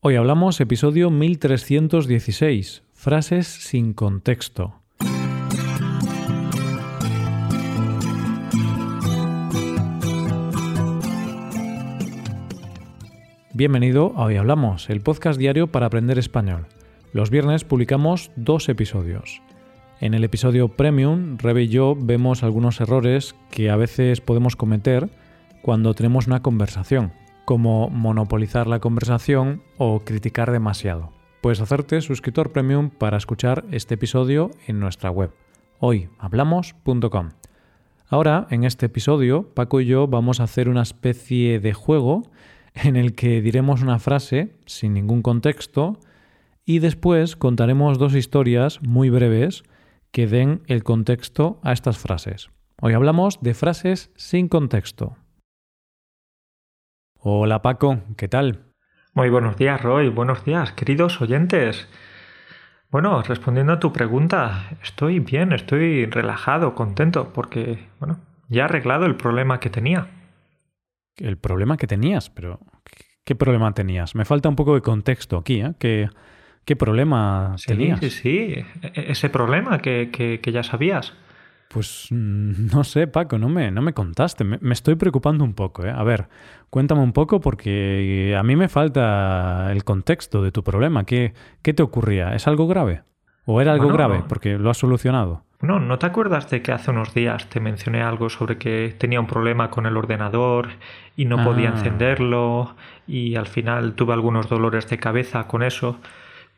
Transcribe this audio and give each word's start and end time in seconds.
Hoy 0.00 0.14
hablamos 0.14 0.60
episodio 0.60 1.10
1316, 1.10 2.84
frases 2.94 3.48
sin 3.48 3.94
contexto. 3.94 4.80
Bienvenido 13.52 14.12
a 14.14 14.26
Hoy 14.26 14.36
Hablamos, 14.36 14.88
el 14.88 15.00
podcast 15.00 15.36
diario 15.36 15.66
para 15.72 15.86
aprender 15.86 16.16
español. 16.20 16.68
Los 17.12 17.30
viernes 17.30 17.64
publicamos 17.64 18.30
dos 18.36 18.68
episodios. 18.68 19.42
En 20.00 20.14
el 20.14 20.22
episodio 20.22 20.68
Premium, 20.68 21.38
Rebe 21.38 21.64
y 21.64 21.68
yo 21.68 21.96
vemos 21.98 22.44
algunos 22.44 22.80
errores 22.80 23.34
que 23.50 23.68
a 23.68 23.74
veces 23.74 24.20
podemos 24.20 24.54
cometer 24.54 25.08
cuando 25.60 25.92
tenemos 25.94 26.28
una 26.28 26.40
conversación, 26.40 27.10
como 27.48 27.88
monopolizar 27.88 28.66
la 28.66 28.78
conversación 28.78 29.62
o 29.78 30.00
criticar 30.00 30.52
demasiado. 30.52 31.14
Puedes 31.40 31.62
hacerte 31.62 32.02
suscriptor 32.02 32.52
premium 32.52 32.90
para 32.90 33.16
escuchar 33.16 33.64
este 33.70 33.94
episodio 33.94 34.50
en 34.66 34.80
nuestra 34.80 35.10
web, 35.10 35.30
hoyhablamos.com. 35.78 37.30
Ahora, 38.06 38.46
en 38.50 38.64
este 38.64 38.84
episodio, 38.84 39.48
Paco 39.54 39.80
y 39.80 39.86
yo 39.86 40.08
vamos 40.08 40.40
a 40.40 40.42
hacer 40.42 40.68
una 40.68 40.82
especie 40.82 41.58
de 41.58 41.72
juego 41.72 42.24
en 42.74 42.96
el 42.96 43.14
que 43.14 43.40
diremos 43.40 43.80
una 43.80 43.98
frase 43.98 44.54
sin 44.66 44.92
ningún 44.92 45.22
contexto 45.22 46.00
y 46.66 46.80
después 46.80 47.34
contaremos 47.34 47.98
dos 47.98 48.14
historias 48.14 48.82
muy 48.82 49.08
breves 49.08 49.62
que 50.10 50.26
den 50.26 50.60
el 50.66 50.84
contexto 50.84 51.60
a 51.62 51.72
estas 51.72 51.96
frases. 51.96 52.50
Hoy 52.82 52.92
hablamos 52.92 53.38
de 53.40 53.54
frases 53.54 54.10
sin 54.16 54.48
contexto. 54.48 55.16
Hola 57.20 57.62
Paco, 57.62 57.98
¿qué 58.16 58.28
tal? 58.28 58.60
Muy 59.12 59.28
buenos 59.28 59.56
días 59.56 59.82
Roy, 59.82 60.08
buenos 60.08 60.44
días 60.44 60.70
queridos 60.72 61.20
oyentes. 61.20 61.88
Bueno, 62.92 63.22
respondiendo 63.22 63.72
a 63.72 63.80
tu 63.80 63.92
pregunta, 63.92 64.70
estoy 64.84 65.18
bien, 65.18 65.52
estoy 65.52 66.06
relajado, 66.06 66.76
contento, 66.76 67.32
porque, 67.32 67.88
bueno, 67.98 68.20
ya 68.48 68.62
he 68.62 68.64
arreglado 68.66 69.04
el 69.04 69.16
problema 69.16 69.58
que 69.58 69.68
tenía. 69.68 70.06
¿El 71.16 71.38
problema 71.38 71.76
que 71.76 71.88
tenías? 71.88 72.30
Pero, 72.30 72.60
¿qué 73.24 73.34
problema 73.34 73.74
tenías? 73.74 74.14
Me 74.14 74.24
falta 74.24 74.48
un 74.48 74.54
poco 74.56 74.76
de 74.76 74.80
contexto 74.80 75.38
aquí, 75.38 75.60
¿eh? 75.60 75.74
¿Qué, 75.80 76.08
qué 76.64 76.76
problema 76.76 77.56
tenías? 77.66 77.98
Sí, 77.98 78.10
sí, 78.10 78.38
e-, 78.54 78.64
e-, 78.82 79.10
ese 79.10 79.28
problema 79.28 79.78
que, 79.80 80.10
que, 80.12 80.52
ya 80.52 80.62
sabías. 80.62 81.14
Pues 81.68 82.08
mm, 82.10 82.66
no 82.72 82.84
sé, 82.84 83.06
Paco, 83.06 83.38
no 83.38 83.48
me, 83.48 83.70
no 83.70 83.82
me 83.82 83.92
contaste. 83.92 84.44
Me, 84.44 84.58
me, 84.60 84.72
estoy 84.72 84.94
preocupando 84.96 85.44
un 85.44 85.54
poco. 85.54 85.84
¿eh? 85.84 85.90
A 85.90 86.02
ver, 86.02 86.28
cuéntame 86.70 87.02
un 87.02 87.12
poco 87.12 87.40
porque 87.40 88.34
a 88.38 88.42
mí 88.42 88.56
me 88.56 88.68
falta 88.68 89.70
el 89.70 89.84
contexto 89.84 90.42
de 90.42 90.52
tu 90.52 90.64
problema. 90.64 91.04
¿Qué, 91.04 91.34
qué 91.62 91.74
te 91.74 91.82
ocurría? 91.82 92.34
¿Es 92.34 92.46
algo 92.46 92.66
grave? 92.66 93.02
¿O 93.44 93.60
era 93.60 93.72
algo 93.72 93.88
grave? 93.88 94.24
Porque 94.28 94.58
lo 94.58 94.68
has 94.68 94.76
solucionado. 94.76 95.44
No, 95.60 95.80
¿no 95.80 95.98
te 95.98 96.06
acuerdas 96.06 96.50
de 96.50 96.62
que 96.62 96.70
hace 96.70 96.90
unos 96.90 97.14
días 97.14 97.48
te 97.48 97.58
mencioné 97.60 98.02
algo 98.02 98.28
sobre 98.28 98.58
que 98.58 98.94
tenía 98.96 99.18
un 99.18 99.26
problema 99.26 99.70
con 99.70 99.86
el 99.86 99.96
ordenador 99.96 100.68
y 101.16 101.24
no 101.24 101.42
podía 101.42 101.70
ah. 101.70 101.72
encenderlo 101.72 102.76
y 103.08 103.34
al 103.34 103.46
final 103.46 103.94
tuve 103.94 104.12
algunos 104.12 104.48
dolores 104.48 104.86
de 104.88 104.98
cabeza 104.98 105.48
con 105.48 105.62
eso? 105.62 105.98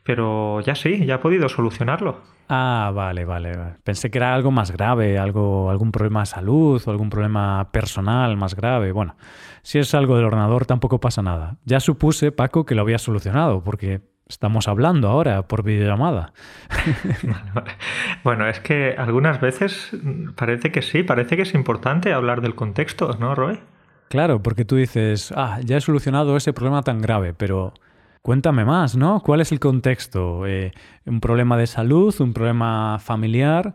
Pero 0.03 0.61
ya 0.61 0.75
sí, 0.75 1.05
ya 1.05 1.15
he 1.15 1.19
podido 1.19 1.47
solucionarlo. 1.49 2.21
Ah, 2.49 2.91
vale, 2.93 3.23
vale. 3.23 3.51
Pensé 3.83 4.11
que 4.11 4.17
era 4.17 4.33
algo 4.33 4.51
más 4.51 4.71
grave, 4.71 5.17
algo, 5.17 5.69
algún 5.69 5.91
problema 5.91 6.21
de 6.21 6.25
salud 6.25 6.81
o 6.85 6.91
algún 6.91 7.09
problema 7.09 7.69
personal 7.71 8.35
más 8.35 8.55
grave. 8.55 8.91
Bueno, 8.91 9.15
si 9.61 9.79
es 9.79 9.93
algo 9.93 10.17
del 10.17 10.25
ordenador 10.25 10.65
tampoco 10.65 10.99
pasa 10.99 11.21
nada. 11.21 11.57
Ya 11.65 11.79
supuse, 11.79 12.31
Paco, 12.31 12.65
que 12.65 12.75
lo 12.75 12.81
había 12.81 12.97
solucionado, 12.97 13.63
porque 13.63 14.01
Estamos 14.31 14.69
hablando 14.69 15.09
ahora 15.09 15.45
por 15.47 15.61
videollamada. 15.61 16.31
Bueno, 18.23 18.47
es 18.47 18.61
que 18.61 18.95
algunas 18.97 19.41
veces 19.41 19.91
parece 20.37 20.71
que 20.71 20.81
sí, 20.81 21.03
parece 21.03 21.35
que 21.35 21.41
es 21.41 21.53
importante 21.53 22.13
hablar 22.13 22.39
del 22.39 22.55
contexto, 22.55 23.17
¿no, 23.19 23.35
Roy? 23.35 23.59
Claro, 24.07 24.41
porque 24.41 24.63
tú 24.63 24.77
dices, 24.77 25.33
ah, 25.35 25.59
ya 25.65 25.77
he 25.77 25.81
solucionado 25.81 26.37
ese 26.37 26.53
problema 26.53 26.81
tan 26.81 27.01
grave, 27.01 27.33
pero 27.33 27.73
cuéntame 28.21 28.65
más, 28.65 28.95
¿no? 28.95 29.21
¿Cuál 29.21 29.41
es 29.41 29.51
el 29.51 29.59
contexto? 29.59 30.45
Eh, 30.47 30.73
¿Un 31.05 31.19
problema 31.19 31.57
de 31.57 31.67
salud, 31.67 32.13
un 32.19 32.33
problema 32.33 32.99
familiar 32.99 33.73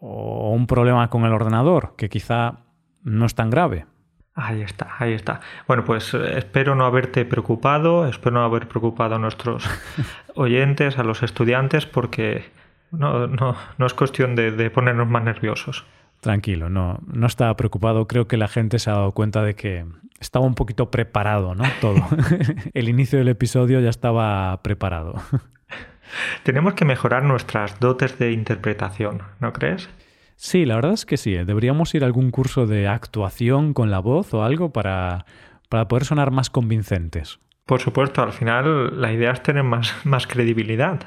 o 0.00 0.50
un 0.50 0.66
problema 0.66 1.08
con 1.10 1.24
el 1.24 1.32
ordenador, 1.32 1.94
que 1.96 2.08
quizá 2.08 2.60
no 3.02 3.26
es 3.26 3.34
tan 3.34 3.50
grave? 3.50 3.86
Ahí 4.34 4.62
está, 4.62 4.88
ahí 4.98 5.12
está. 5.12 5.40
Bueno, 5.66 5.84
pues 5.84 6.14
eh, 6.14 6.38
espero 6.38 6.74
no 6.74 6.86
haberte 6.86 7.24
preocupado, 7.24 8.06
espero 8.06 8.36
no 8.36 8.44
haber 8.44 8.66
preocupado 8.66 9.16
a 9.16 9.18
nuestros 9.18 9.68
oyentes, 10.34 10.98
a 10.98 11.04
los 11.04 11.22
estudiantes, 11.22 11.84
porque 11.84 12.50
no, 12.92 13.26
no, 13.26 13.56
no 13.76 13.86
es 13.86 13.94
cuestión 13.94 14.34
de, 14.34 14.70
ponernos 14.70 15.08
más 15.08 15.22
nerviosos. 15.22 15.84
Tranquilo, 16.22 16.70
no, 16.70 17.00
no 17.12 17.26
estaba 17.26 17.56
preocupado. 17.56 18.06
Creo 18.06 18.28
que 18.28 18.36
la 18.36 18.46
gente 18.46 18.78
se 18.78 18.88
ha 18.88 18.92
dado 18.92 19.10
cuenta 19.10 19.42
de 19.42 19.56
que 19.56 19.84
estaba 20.20 20.46
un 20.46 20.54
poquito 20.54 20.88
preparado, 20.88 21.56
¿no? 21.56 21.64
Todo. 21.80 21.96
El 22.74 22.88
inicio 22.88 23.18
del 23.18 23.26
episodio 23.26 23.80
ya 23.80 23.90
estaba 23.90 24.62
preparado. 24.62 25.14
Tenemos 26.44 26.74
que 26.74 26.84
mejorar 26.84 27.24
nuestras 27.24 27.80
dotes 27.80 28.20
de 28.20 28.30
interpretación, 28.30 29.22
¿no 29.40 29.52
crees? 29.52 29.90
Sí, 30.36 30.64
la 30.64 30.76
verdad 30.76 30.92
es 30.92 31.06
que 31.06 31.16
sí. 31.16 31.34
¿eh? 31.34 31.44
Deberíamos 31.44 31.92
ir 31.96 32.04
a 32.04 32.06
algún 32.06 32.30
curso 32.30 32.68
de 32.68 32.86
actuación 32.86 33.74
con 33.74 33.90
la 33.90 33.98
voz 33.98 34.32
o 34.32 34.44
algo 34.44 34.72
para, 34.72 35.26
para 35.68 35.88
poder 35.88 36.04
sonar 36.04 36.30
más 36.30 36.50
convincentes. 36.50 37.40
Por 37.66 37.80
supuesto, 37.80 38.22
al 38.22 38.32
final 38.32 39.00
la 39.00 39.12
idea 39.12 39.32
es 39.32 39.42
tener 39.42 39.64
más, 39.64 39.92
más 40.04 40.28
credibilidad. 40.28 41.00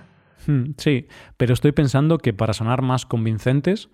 Hmm, 0.45 0.71
sí, 0.77 1.07
pero 1.37 1.53
estoy 1.53 1.71
pensando 1.71 2.17
que 2.17 2.33
para 2.33 2.51
sonar 2.51 2.81
más 2.81 3.05
convincentes, 3.05 3.89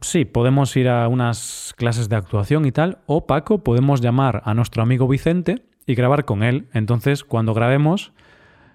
sí, 0.00 0.24
podemos 0.24 0.76
ir 0.76 0.88
a 0.88 1.08
unas 1.08 1.74
clases 1.76 2.08
de 2.08 2.16
actuación 2.16 2.64
y 2.64 2.72
tal, 2.72 2.98
o 3.06 3.26
Paco, 3.26 3.62
podemos 3.62 4.00
llamar 4.00 4.42
a 4.44 4.54
nuestro 4.54 4.82
amigo 4.82 5.08
Vicente 5.08 5.64
y 5.86 5.94
grabar 5.94 6.24
con 6.24 6.42
él. 6.42 6.68
Entonces, 6.72 7.24
cuando 7.24 7.54
grabemos, 7.54 8.12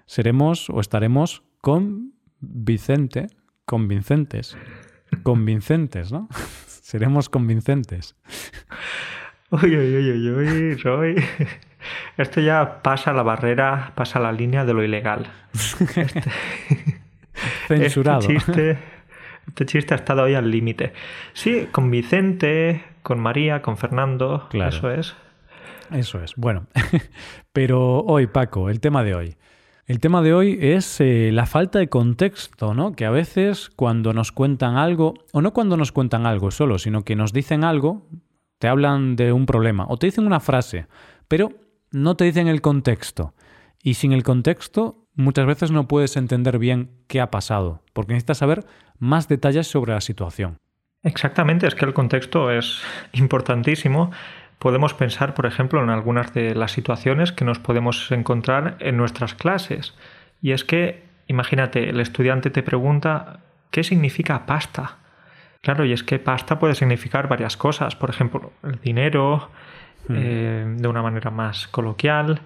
seremos 0.05 0.69
o 0.69 0.79
estaremos 0.79 1.43
con 1.61 2.13
Vicente, 2.39 3.27
convincentes. 3.65 4.57
Convincentes, 5.23 6.11
¿no? 6.11 6.29
Seremos 6.65 7.29
convincentes. 7.29 8.15
Uy, 9.51 9.75
uy, 9.75 9.95
uy, 9.95 10.29
uy, 10.29 10.81
uy, 10.85 11.23
Esto 12.17 12.41
ya 12.41 12.81
pasa 12.83 13.13
la 13.13 13.23
barrera, 13.23 13.93
pasa 13.95 14.19
la 14.19 14.31
línea 14.31 14.65
de 14.65 14.73
lo 14.73 14.83
ilegal. 14.83 15.27
Este... 17.69 17.77
Censurado. 17.89 18.19
Este 18.29 18.33
chiste, 18.33 18.79
este 19.49 19.65
chiste 19.65 19.93
ha 19.93 19.97
estado 19.97 20.23
hoy 20.23 20.35
al 20.35 20.49
límite. 20.49 20.93
Sí, 21.33 21.67
con 21.71 21.91
Vicente, 21.91 22.83
con 23.03 23.19
María, 23.19 23.61
con 23.61 23.77
Fernando. 23.77 24.47
Claro. 24.49 24.75
Eso 24.75 24.91
es. 24.91 25.15
Eso 25.91 26.23
es. 26.23 26.35
Bueno, 26.35 26.67
pero 27.51 27.99
hoy, 28.01 28.27
Paco, 28.27 28.69
el 28.69 28.79
tema 28.79 29.03
de 29.03 29.15
hoy. 29.15 29.35
El 29.85 29.99
tema 29.99 30.21
de 30.21 30.35
hoy 30.35 30.57
es 30.61 31.01
eh, 31.01 31.31
la 31.33 31.47
falta 31.47 31.79
de 31.79 31.89
contexto, 31.89 32.75
¿no? 32.75 32.91
Que 32.93 33.05
a 33.05 33.09
veces 33.09 33.71
cuando 33.75 34.13
nos 34.13 34.31
cuentan 34.31 34.77
algo, 34.77 35.15
o 35.33 35.41
no 35.41 35.51
cuando 35.51 35.77
nos 35.77 35.91
cuentan 35.91 36.27
algo 36.27 36.51
solo, 36.51 36.77
sino 36.77 37.01
que 37.03 37.15
nos 37.15 37.33
dicen 37.33 37.63
algo, 37.63 38.07
te 38.59 38.67
hablan 38.67 39.15
de 39.15 39.33
un 39.33 39.47
problema, 39.47 39.87
o 39.89 39.97
te 39.97 40.05
dicen 40.05 40.27
una 40.27 40.39
frase, 40.39 40.85
pero 41.27 41.53
no 41.91 42.15
te 42.15 42.25
dicen 42.25 42.47
el 42.47 42.61
contexto. 42.61 43.33
Y 43.81 43.95
sin 43.95 44.11
el 44.11 44.21
contexto, 44.21 45.07
muchas 45.19 45.45
veces 45.45 45.71
no 45.71 45.87
puedes 45.87 46.17
entender 46.17 46.59
bien 46.59 46.91
qué 47.07 47.21
ha 47.21 47.31
pasado, 47.31 47.83
porque 47.93 48.13
necesitas 48.13 48.39
saber 48.39 48.65
más 48.97 49.27
detalles 49.27 49.67
sobre 49.67 49.93
la 49.93 50.01
situación. 50.01 50.57
Exactamente, 51.03 51.67
es 51.67 51.75
que 51.75 51.85
el 51.85 51.93
contexto 51.93 52.51
es 52.51 52.81
importantísimo 53.13 54.11
podemos 54.59 54.93
pensar, 54.93 55.33
por 55.33 55.45
ejemplo, 55.45 55.81
en 55.81 55.89
algunas 55.89 56.33
de 56.33 56.53
las 56.53 56.73
situaciones 56.73 57.31
que 57.31 57.45
nos 57.45 57.59
podemos 57.59 58.11
encontrar 58.11 58.75
en 58.79 58.97
nuestras 58.97 59.33
clases. 59.33 59.95
Y 60.41 60.51
es 60.51 60.63
que, 60.63 61.03
imagínate, 61.27 61.89
el 61.89 61.99
estudiante 61.99 62.49
te 62.49 62.61
pregunta 62.61 63.39
¿qué 63.71 63.83
significa 63.83 64.45
pasta? 64.45 64.97
Claro, 65.61 65.85
y 65.85 65.93
es 65.93 66.03
que 66.03 66.19
pasta 66.19 66.59
puede 66.59 66.75
significar 66.75 67.27
varias 67.27 67.57
cosas, 67.57 67.95
por 67.95 68.09
ejemplo, 68.09 68.51
el 68.63 68.79
dinero, 68.81 69.49
hmm. 70.07 70.15
eh, 70.15 70.75
de 70.77 70.87
una 70.87 71.01
manera 71.01 71.31
más 71.31 71.67
coloquial, 71.67 72.41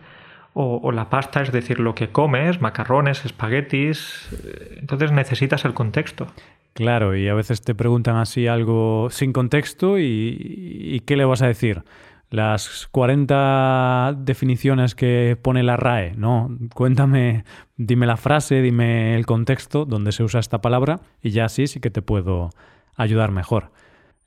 o, 0.55 0.91
la 0.91 1.09
pasta, 1.09 1.41
es 1.41 1.51
decir, 1.51 1.79
lo 1.79 1.95
que 1.95 2.09
comes, 2.09 2.61
macarrones, 2.61 3.25
espaguetis, 3.25 4.29
eh, 4.31 4.77
entonces 4.79 5.11
necesitas 5.11 5.65
el 5.65 5.73
contexto. 5.73 6.27
Claro, 6.73 7.15
y 7.15 7.27
a 7.27 7.33
veces 7.33 7.61
te 7.61 7.75
preguntan 7.75 8.17
así 8.17 8.47
algo 8.47 9.09
sin 9.09 9.33
contexto 9.33 9.99
y, 9.99 11.01
¿qué 11.05 11.15
le 11.15 11.25
vas 11.25 11.41
a 11.41 11.47
decir? 11.47 11.83
Las 12.29 12.87
40 12.91 14.15
definiciones 14.17 14.95
que 14.95 15.37
pone 15.39 15.61
la 15.61 15.77
RAE, 15.77 16.13
¿no? 16.15 16.49
Cuéntame, 16.73 17.45
dime 17.77 18.07
la 18.07 18.17
frase, 18.17 18.61
dime 18.61 19.15
el 19.15 19.27
contexto 19.27 19.85
donde 19.85 20.11
se 20.11 20.23
usa 20.23 20.39
esta 20.39 20.61
palabra 20.61 20.99
y 21.21 21.29
ya 21.29 21.45
así 21.45 21.67
sí 21.67 21.79
que 21.79 21.91
te 21.91 22.01
puedo 22.01 22.49
ayudar 22.95 23.31
mejor. 23.31 23.71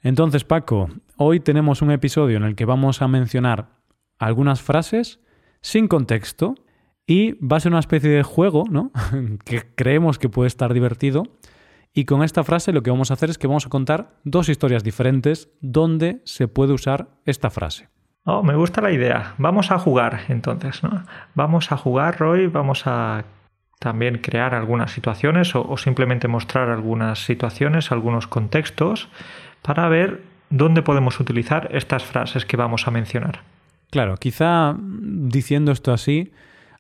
Entonces, 0.03 0.45
Paco, 0.45 0.89
hoy 1.17 1.41
tenemos 1.41 1.83
un 1.83 1.91
episodio 1.91 2.37
en 2.37 2.45
el 2.45 2.55
que 2.55 2.65
vamos 2.65 3.03
a 3.03 3.09
mencionar 3.09 3.71
algunas 4.21 4.63
frases 4.63 5.19
sin 5.67 5.89
contexto 5.89 6.55
Y 7.09 7.33
va 7.45 7.57
a 7.57 7.61
ser 7.61 7.73
una 7.73 7.81
especie 7.81 8.11
de 8.11 8.23
juego, 8.23 8.65
¿no? 8.71 8.93
que 9.45 9.63
creemos 9.75 10.19
que 10.19 10.29
puede 10.29 10.49
estar 10.49 10.73
divertido. 10.73 11.25
Y 11.93 12.05
con 12.05 12.23
esta 12.23 12.45
frase 12.45 12.73
lo 12.73 12.83
que 12.83 12.91
vamos 12.91 13.11
a 13.11 13.15
hacer 13.15 13.31
es 13.31 13.39
que 13.39 13.47
vamos 13.47 13.67
a 13.67 13.69
contar 13.69 14.11
dos 14.25 14.49
historias 14.49 14.85
diferentes 14.85 15.49
donde 15.61 16.21
se 16.25 16.47
puede 16.47 16.73
usar 16.73 17.09
esta 17.25 17.51
frase. 17.51 17.89
Oh, 18.25 18.43
me 18.43 18.55
gusta 18.55 18.81
la 18.81 18.91
idea. 18.91 19.35
Vamos 19.39 19.71
a 19.71 19.79
jugar 19.79 20.21
entonces, 20.29 20.83
¿no? 20.83 21.05
Vamos 21.35 21.71
a 21.71 21.77
jugar, 21.77 22.19
Roy, 22.19 22.49
vamos 22.49 22.87
a 22.87 23.25
también 23.79 24.19
crear 24.19 24.55
algunas 24.55 24.91
situaciones 24.91 25.55
o, 25.55 25.77
simplemente 25.77 26.29
mostrar 26.29 26.71
algunas 26.71 27.25
situaciones, 27.25 27.93
algunos 27.93 28.27
contextos 28.27 29.09
para 29.63 29.89
ver 29.89 30.23
dónde 30.51 30.83
podemos 30.83 31.21
utilizar 31.21 31.69
estas 31.73 32.05
frases 32.05 32.45
que 32.45 32.57
vamos 32.57 32.87
a 32.87 32.91
mencionar. 32.91 33.56
Claro, 33.91 34.17
quizá 34.17 34.77
diciendo 34.79 35.73
esto 35.73 35.93
así, 35.93 36.33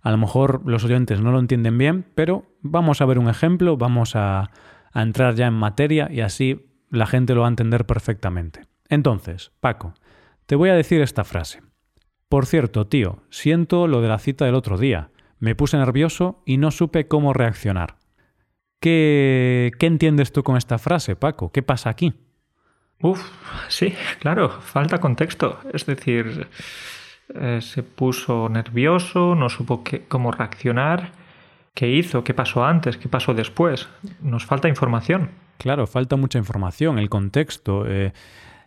a 0.02 0.10
lo 0.10 0.18
mejor 0.18 0.62
los 0.66 0.84
oyentes 0.84 1.20
no 1.20 1.32
lo 1.32 1.38
entienden 1.38 1.78
bien, 1.78 2.06
pero 2.14 2.46
vamos 2.62 3.00
a 3.00 3.06
ver 3.06 3.18
un 3.18 3.28
ejemplo, 3.28 3.76
vamos 3.76 4.14
a, 4.14 4.50
entrar 4.94 5.34
ya 5.34 5.46
en 5.46 5.54
materia 5.54 6.08
y 6.10 6.20
así 6.20 6.70
la 6.90 7.06
gente 7.06 7.34
lo 7.34 7.42
va 7.42 7.48
a 7.48 7.50
entender 7.50 7.84
perfectamente. 7.84 8.62
Entonces, 8.88 9.52
Paco, 9.60 9.94
te 10.46 10.56
voy 10.56 10.70
a 10.70 10.74
decir 10.74 11.02
esta 11.02 11.24
frase. 11.24 11.60
Por 12.28 12.46
cierto, 12.46 12.86
tío, 12.86 13.22
siento 13.28 13.88
lo 13.88 14.00
de 14.00 14.08
la 14.08 14.18
cita 14.18 14.46
del 14.46 14.54
otro 14.54 14.78
día. 14.78 15.10
Me 15.38 15.54
puse 15.54 15.76
nervioso 15.76 16.40
y 16.46 16.56
no 16.56 16.70
supe 16.70 17.08
cómo 17.08 17.34
reaccionar. 17.34 17.96
¿Qué, 18.80 19.72
qué 19.78 19.86
entiendes 19.86 20.32
tú 20.32 20.42
con 20.42 20.56
esta 20.56 20.78
frase, 20.78 21.14
Paco? 21.14 21.52
¿Qué 21.52 21.62
pasa 21.62 21.90
aquí? 21.90 22.14
Uf, 23.00 23.20
sí, 23.68 23.94
claro, 24.20 24.48
falta 24.48 24.98
contexto. 24.98 25.58
Es 25.72 25.86
decir, 25.86 26.48
eh, 27.34 27.60
se 27.60 27.82
puso 27.82 28.48
nervioso, 28.48 29.34
no 29.34 29.48
supo 29.48 29.82
cómo 30.08 30.32
reaccionar. 30.32 31.12
¿Qué 31.74 31.88
hizo? 31.88 32.24
¿Qué 32.24 32.32
pasó 32.32 32.64
antes? 32.64 32.96
¿Qué 32.96 33.08
pasó 33.08 33.34
después? 33.34 33.88
Nos 34.22 34.46
falta 34.46 34.68
información. 34.68 35.30
Claro, 35.58 35.86
falta 35.86 36.16
mucha 36.16 36.38
información, 36.38 36.98
el 36.98 37.10
contexto. 37.10 37.84
Eh, 37.86 38.12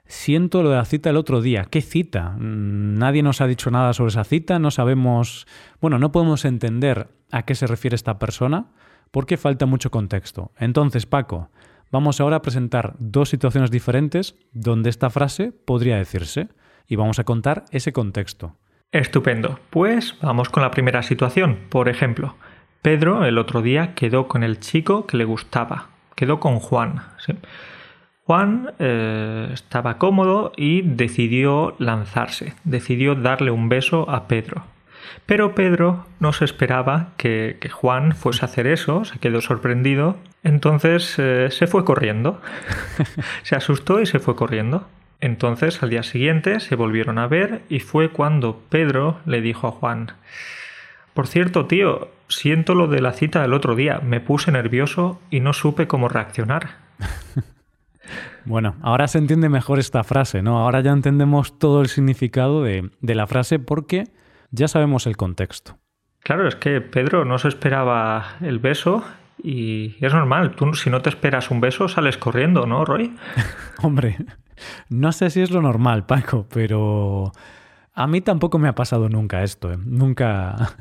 Siento 0.09 0.63
lo 0.63 0.71
de 0.71 0.77
la 0.77 0.85
cita 0.85 1.11
el 1.11 1.17
otro 1.17 1.39
día. 1.39 1.67
¿Qué 1.69 1.81
cita? 1.81 2.31
Mm, 2.31 2.97
nadie 2.97 3.21
nos 3.21 3.41
ha 3.41 3.47
dicho 3.47 3.69
nada 3.69 3.93
sobre 3.93 4.09
esa 4.09 4.23
cita, 4.23 4.57
no 4.57 4.71
sabemos, 4.71 5.45
bueno, 5.81 5.99
no 5.99 6.11
podemos 6.11 6.45
entender 6.45 7.09
a 7.29 7.43
qué 7.43 7.53
se 7.53 7.67
refiere 7.67 7.93
esta 7.93 8.17
persona 8.17 8.65
porque 9.11 9.37
falta 9.37 9.67
mucho 9.67 9.91
contexto. 9.91 10.51
Entonces, 10.57 11.05
Paco, 11.05 11.51
vamos 11.91 12.19
ahora 12.21 12.37
a 12.37 12.41
presentar 12.41 12.95
dos 12.99 13.29
situaciones 13.29 13.71
diferentes 13.71 14.35
donde 14.51 14.89
esta 14.89 15.09
frase 15.09 15.51
podría 15.51 15.97
decirse 15.97 16.49
y 16.87 16.95
vamos 16.95 17.19
a 17.19 17.23
contar 17.23 17.65
ese 17.71 17.93
contexto. 17.93 18.55
Estupendo. 18.91 19.59
Pues 19.69 20.15
vamos 20.21 20.49
con 20.49 20.63
la 20.63 20.71
primera 20.71 21.03
situación. 21.03 21.59
Por 21.69 21.89
ejemplo, 21.89 22.35
Pedro 22.81 23.25
el 23.25 23.37
otro 23.37 23.61
día 23.61 23.93
quedó 23.93 24.27
con 24.27 24.43
el 24.43 24.59
chico 24.59 25.05
que 25.05 25.17
le 25.17 25.25
gustaba. 25.25 25.89
Quedó 26.15 26.39
con 26.39 26.59
Juan. 26.59 27.03
Juan 28.23 28.73
eh, 28.79 29.49
estaba 29.53 29.97
cómodo 29.97 30.51
y 30.55 30.81
decidió 30.81 31.75
lanzarse, 31.79 32.53
decidió 32.63 33.15
darle 33.15 33.51
un 33.51 33.69
beso 33.69 34.09
a 34.09 34.27
Pedro. 34.27 34.63
Pero 35.25 35.55
Pedro 35.55 36.05
no 36.19 36.33
se 36.33 36.45
esperaba 36.45 37.09
que, 37.17 37.57
Juan 37.71 38.15
fuese 38.15 38.43
a 38.43 38.45
hacer 38.45 38.67
eso, 38.67 39.05
se 39.05 39.19
quedó 39.19 39.41
sorprendido, 39.41 40.17
entonces 40.43 41.15
eh, 41.17 41.49
se 41.51 41.67
fue 41.67 41.85
corriendo. 41.85 42.41
se 43.43 43.55
asustó 43.55 44.01
y 44.01 44.05
se 44.05 44.19
fue 44.19 44.35
corriendo. 44.35 44.87
Entonces 45.21 45.83
al 45.83 45.89
día 45.89 46.03
siguiente 46.03 46.59
se 46.59 46.75
volvieron 46.75 47.17
a 47.17 47.27
ver 47.27 47.61
y 47.69 47.79
fue 47.79 48.09
cuando 48.09 48.61
Pedro 48.69 49.19
le 49.25 49.41
dijo 49.41 49.67
a 49.67 49.71
Juan, 49.71 50.13
por 51.13 51.27
cierto, 51.27 51.65
tío, 51.65 52.09
siento 52.29 52.75
lo 52.75 52.87
de 52.87 53.01
la 53.01 53.11
cita 53.11 53.41
del 53.41 53.53
otro 53.53 53.75
día, 53.75 53.99
me 53.99 54.21
puse 54.21 54.51
nervioso 54.51 55.19
y 55.29 55.41
no 55.41 55.51
supe 55.53 55.87
cómo 55.87 56.07
reaccionar. 56.07 56.77
Bueno, 58.45 58.75
ahora 58.81 59.07
se 59.07 59.19
entiende 59.19 59.49
mejor 59.49 59.77
esta 59.77 60.03
frase, 60.03 60.41
¿no? 60.41 60.59
Ahora 60.59 60.81
ya 60.81 60.91
entendemos 60.91 61.59
todo 61.59 61.81
el 61.81 61.87
significado 61.87 62.63
de, 62.63 62.89
la 63.01 63.27
frase 63.27 63.59
porque 63.59 64.05
ya 64.51 64.67
sabemos 64.67 65.07
el 65.07 65.17
contexto. 65.17 65.77
Claro, 66.21 66.47
es 66.47 66.55
que 66.55 66.81
Pedro 66.81 67.25
no 67.25 67.37
se 67.37 67.47
esperaba 67.47 68.37
el 68.41 68.59
beso 68.59 69.03
y 69.41 69.95
es 70.03 70.13
normal. 70.13 70.55
Tú, 70.55 70.73
si 70.73 70.89
no 70.89 71.01
te 71.01 71.09
esperas 71.09 71.49
un 71.49 71.61
beso, 71.61 71.87
sales 71.87 72.17
corriendo, 72.17 72.65
¿no, 72.65 72.85
Roy? 72.85 73.15
Hombre, 73.81 74.17
no 74.89 75.11
sé 75.11 75.29
si 75.29 75.41
es 75.41 75.51
lo 75.51 75.61
normal, 75.61 76.05
Paco, 76.05 76.45
pero 76.51 77.31
a 77.93 78.07
mí 78.07 78.21
tampoco 78.21 78.59
me 78.59 78.67
ha 78.67 78.75
pasado 78.75 79.09
nunca 79.09 79.43
esto. 79.43 79.71
¿eh? 79.71 79.77
Nunca. 79.83 80.55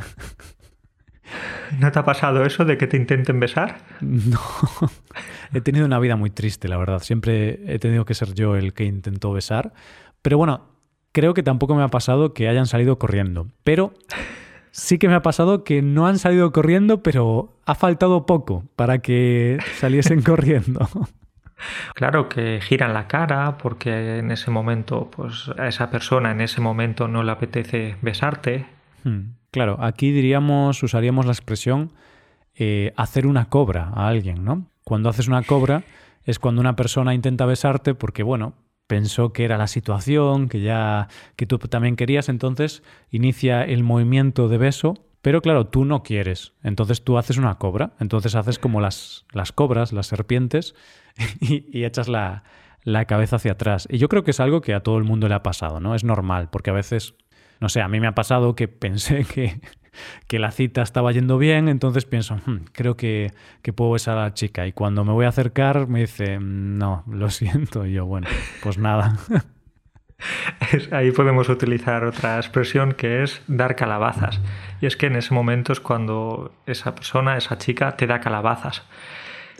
¿No 1.78 1.92
te 1.92 1.98
ha 1.98 2.04
pasado 2.04 2.44
eso 2.44 2.64
de 2.64 2.78
que 2.78 2.86
te 2.86 2.96
intenten 2.96 3.40
besar? 3.40 3.78
No. 4.00 4.40
He 5.52 5.62
tenido 5.62 5.86
una 5.86 5.98
vida 5.98 6.16
muy 6.16 6.30
triste, 6.30 6.68
la 6.68 6.76
verdad. 6.76 7.00
Siempre 7.00 7.60
he 7.66 7.78
tenido 7.78 8.04
que 8.04 8.14
ser 8.14 8.34
yo 8.34 8.56
el 8.56 8.74
que 8.74 8.84
intentó 8.84 9.32
besar. 9.32 9.72
Pero 10.20 10.36
bueno, 10.36 10.66
creo 11.12 11.34
que 11.34 11.42
tampoco 11.42 11.74
me 11.74 11.82
ha 11.82 11.88
pasado 11.88 12.34
que 12.34 12.48
hayan 12.48 12.66
salido 12.66 12.98
corriendo. 12.98 13.48
Pero 13.64 13.92
sí 14.70 14.98
que 14.98 15.08
me 15.08 15.14
ha 15.14 15.22
pasado 15.22 15.64
que 15.64 15.82
no 15.82 16.06
han 16.06 16.18
salido 16.18 16.52
corriendo, 16.52 17.02
pero 17.02 17.56
ha 17.66 17.74
faltado 17.74 18.26
poco 18.26 18.64
para 18.76 18.98
que 18.98 19.58
saliesen 19.76 20.22
corriendo. 20.24 20.88
Claro 21.94 22.28
que 22.28 22.60
giran 22.62 22.94
la 22.94 23.08
cara 23.08 23.58
porque 23.58 24.18
en 24.18 24.30
ese 24.30 24.50
momento, 24.50 25.10
pues 25.10 25.50
a 25.58 25.66
esa 25.66 25.90
persona 25.90 26.30
en 26.30 26.40
ese 26.40 26.60
momento 26.60 27.08
no 27.08 27.22
le 27.22 27.32
apetece 27.32 27.96
besarte. 28.00 28.66
Hmm. 29.04 29.32
Claro, 29.50 29.78
aquí 29.80 30.12
diríamos, 30.12 30.82
usaríamos 30.82 31.26
la 31.26 31.32
expresión 31.32 31.92
eh, 32.54 32.92
hacer 32.96 33.26
una 33.26 33.46
cobra 33.46 33.90
a 33.94 34.08
alguien, 34.08 34.44
¿no? 34.44 34.66
Cuando 34.84 35.08
haces 35.08 35.28
una 35.28 35.42
cobra 35.42 35.82
es 36.24 36.38
cuando 36.38 36.60
una 36.60 36.76
persona 36.76 37.14
intenta 37.14 37.46
besarte 37.46 37.94
porque, 37.94 38.22
bueno, 38.22 38.54
pensó 38.88 39.32
que 39.32 39.44
era 39.44 39.56
la 39.56 39.68
situación, 39.68 40.48
que 40.48 40.60
ya 40.60 41.06
que 41.36 41.46
tú 41.46 41.58
también 41.58 41.94
querías, 41.94 42.28
entonces 42.28 42.82
inicia 43.10 43.62
el 43.62 43.84
movimiento 43.84 44.48
de 44.48 44.58
beso, 44.58 44.94
pero 45.22 45.40
claro, 45.42 45.68
tú 45.68 45.84
no 45.84 46.02
quieres. 46.02 46.54
Entonces 46.64 47.04
tú 47.04 47.18
haces 47.18 47.36
una 47.36 47.58
cobra, 47.58 47.92
entonces 48.00 48.34
haces 48.34 48.58
como 48.58 48.80
las, 48.80 49.26
las 49.32 49.52
cobras, 49.52 49.92
las 49.92 50.08
serpientes, 50.08 50.74
y, 51.40 51.64
y 51.70 51.84
echas 51.84 52.08
la, 52.08 52.42
la 52.82 53.04
cabeza 53.04 53.36
hacia 53.36 53.52
atrás. 53.52 53.86
Y 53.88 53.98
yo 53.98 54.08
creo 54.08 54.24
que 54.24 54.32
es 54.32 54.40
algo 54.40 54.60
que 54.60 54.74
a 54.74 54.82
todo 54.82 54.98
el 54.98 55.04
mundo 55.04 55.28
le 55.28 55.34
ha 55.34 55.42
pasado, 55.44 55.78
¿no? 55.78 55.94
Es 55.94 56.02
normal, 56.02 56.48
porque 56.50 56.70
a 56.70 56.74
veces 56.74 57.14
no 57.60 57.68
sé, 57.68 57.80
a 57.80 57.88
mí 57.88 58.00
me 58.00 58.06
ha 58.06 58.14
pasado 58.14 58.54
que 58.54 58.68
pensé 58.68 59.24
que, 59.24 59.60
que 60.26 60.38
la 60.38 60.50
cita 60.50 60.82
estaba 60.82 61.12
yendo 61.12 61.38
bien, 61.38 61.68
entonces 61.68 62.04
pienso, 62.04 62.36
hmm, 62.46 62.66
creo 62.72 62.96
que, 62.96 63.32
que, 63.62 63.72
puedo 63.72 63.92
besar 63.92 64.18
a 64.18 64.22
la 64.22 64.34
chica. 64.34 64.66
Y 64.66 64.72
cuando 64.72 65.04
me 65.04 65.12
voy 65.12 65.26
a 65.26 65.28
acercar 65.28 65.86
me 65.88 66.00
dice, 66.00 66.38
no, 66.40 67.04
lo 67.06 67.30
siento. 67.30 67.86
Y 67.86 67.92
yo, 67.92 68.06
bueno, 68.06 68.28
pues 68.62 68.78
nada. 68.78 69.18
Ahí 70.90 71.12
podemos 71.12 71.48
utilizar 71.48 72.04
otra 72.04 72.36
expresión 72.36 72.92
que 72.92 73.22
es 73.22 73.40
dar 73.46 73.76
calabazas. 73.76 74.40
Y 74.80 74.86
es 74.86 74.96
que 74.96 75.06
en 75.06 75.16
ese 75.16 75.32
momento 75.32 75.72
es 75.72 75.80
cuando 75.80 76.52
esa 76.66 76.94
persona, 76.94 77.36
esa 77.36 77.58
chica, 77.58 77.96
te 77.96 78.06
da 78.06 78.20
calabazas. 78.20 78.82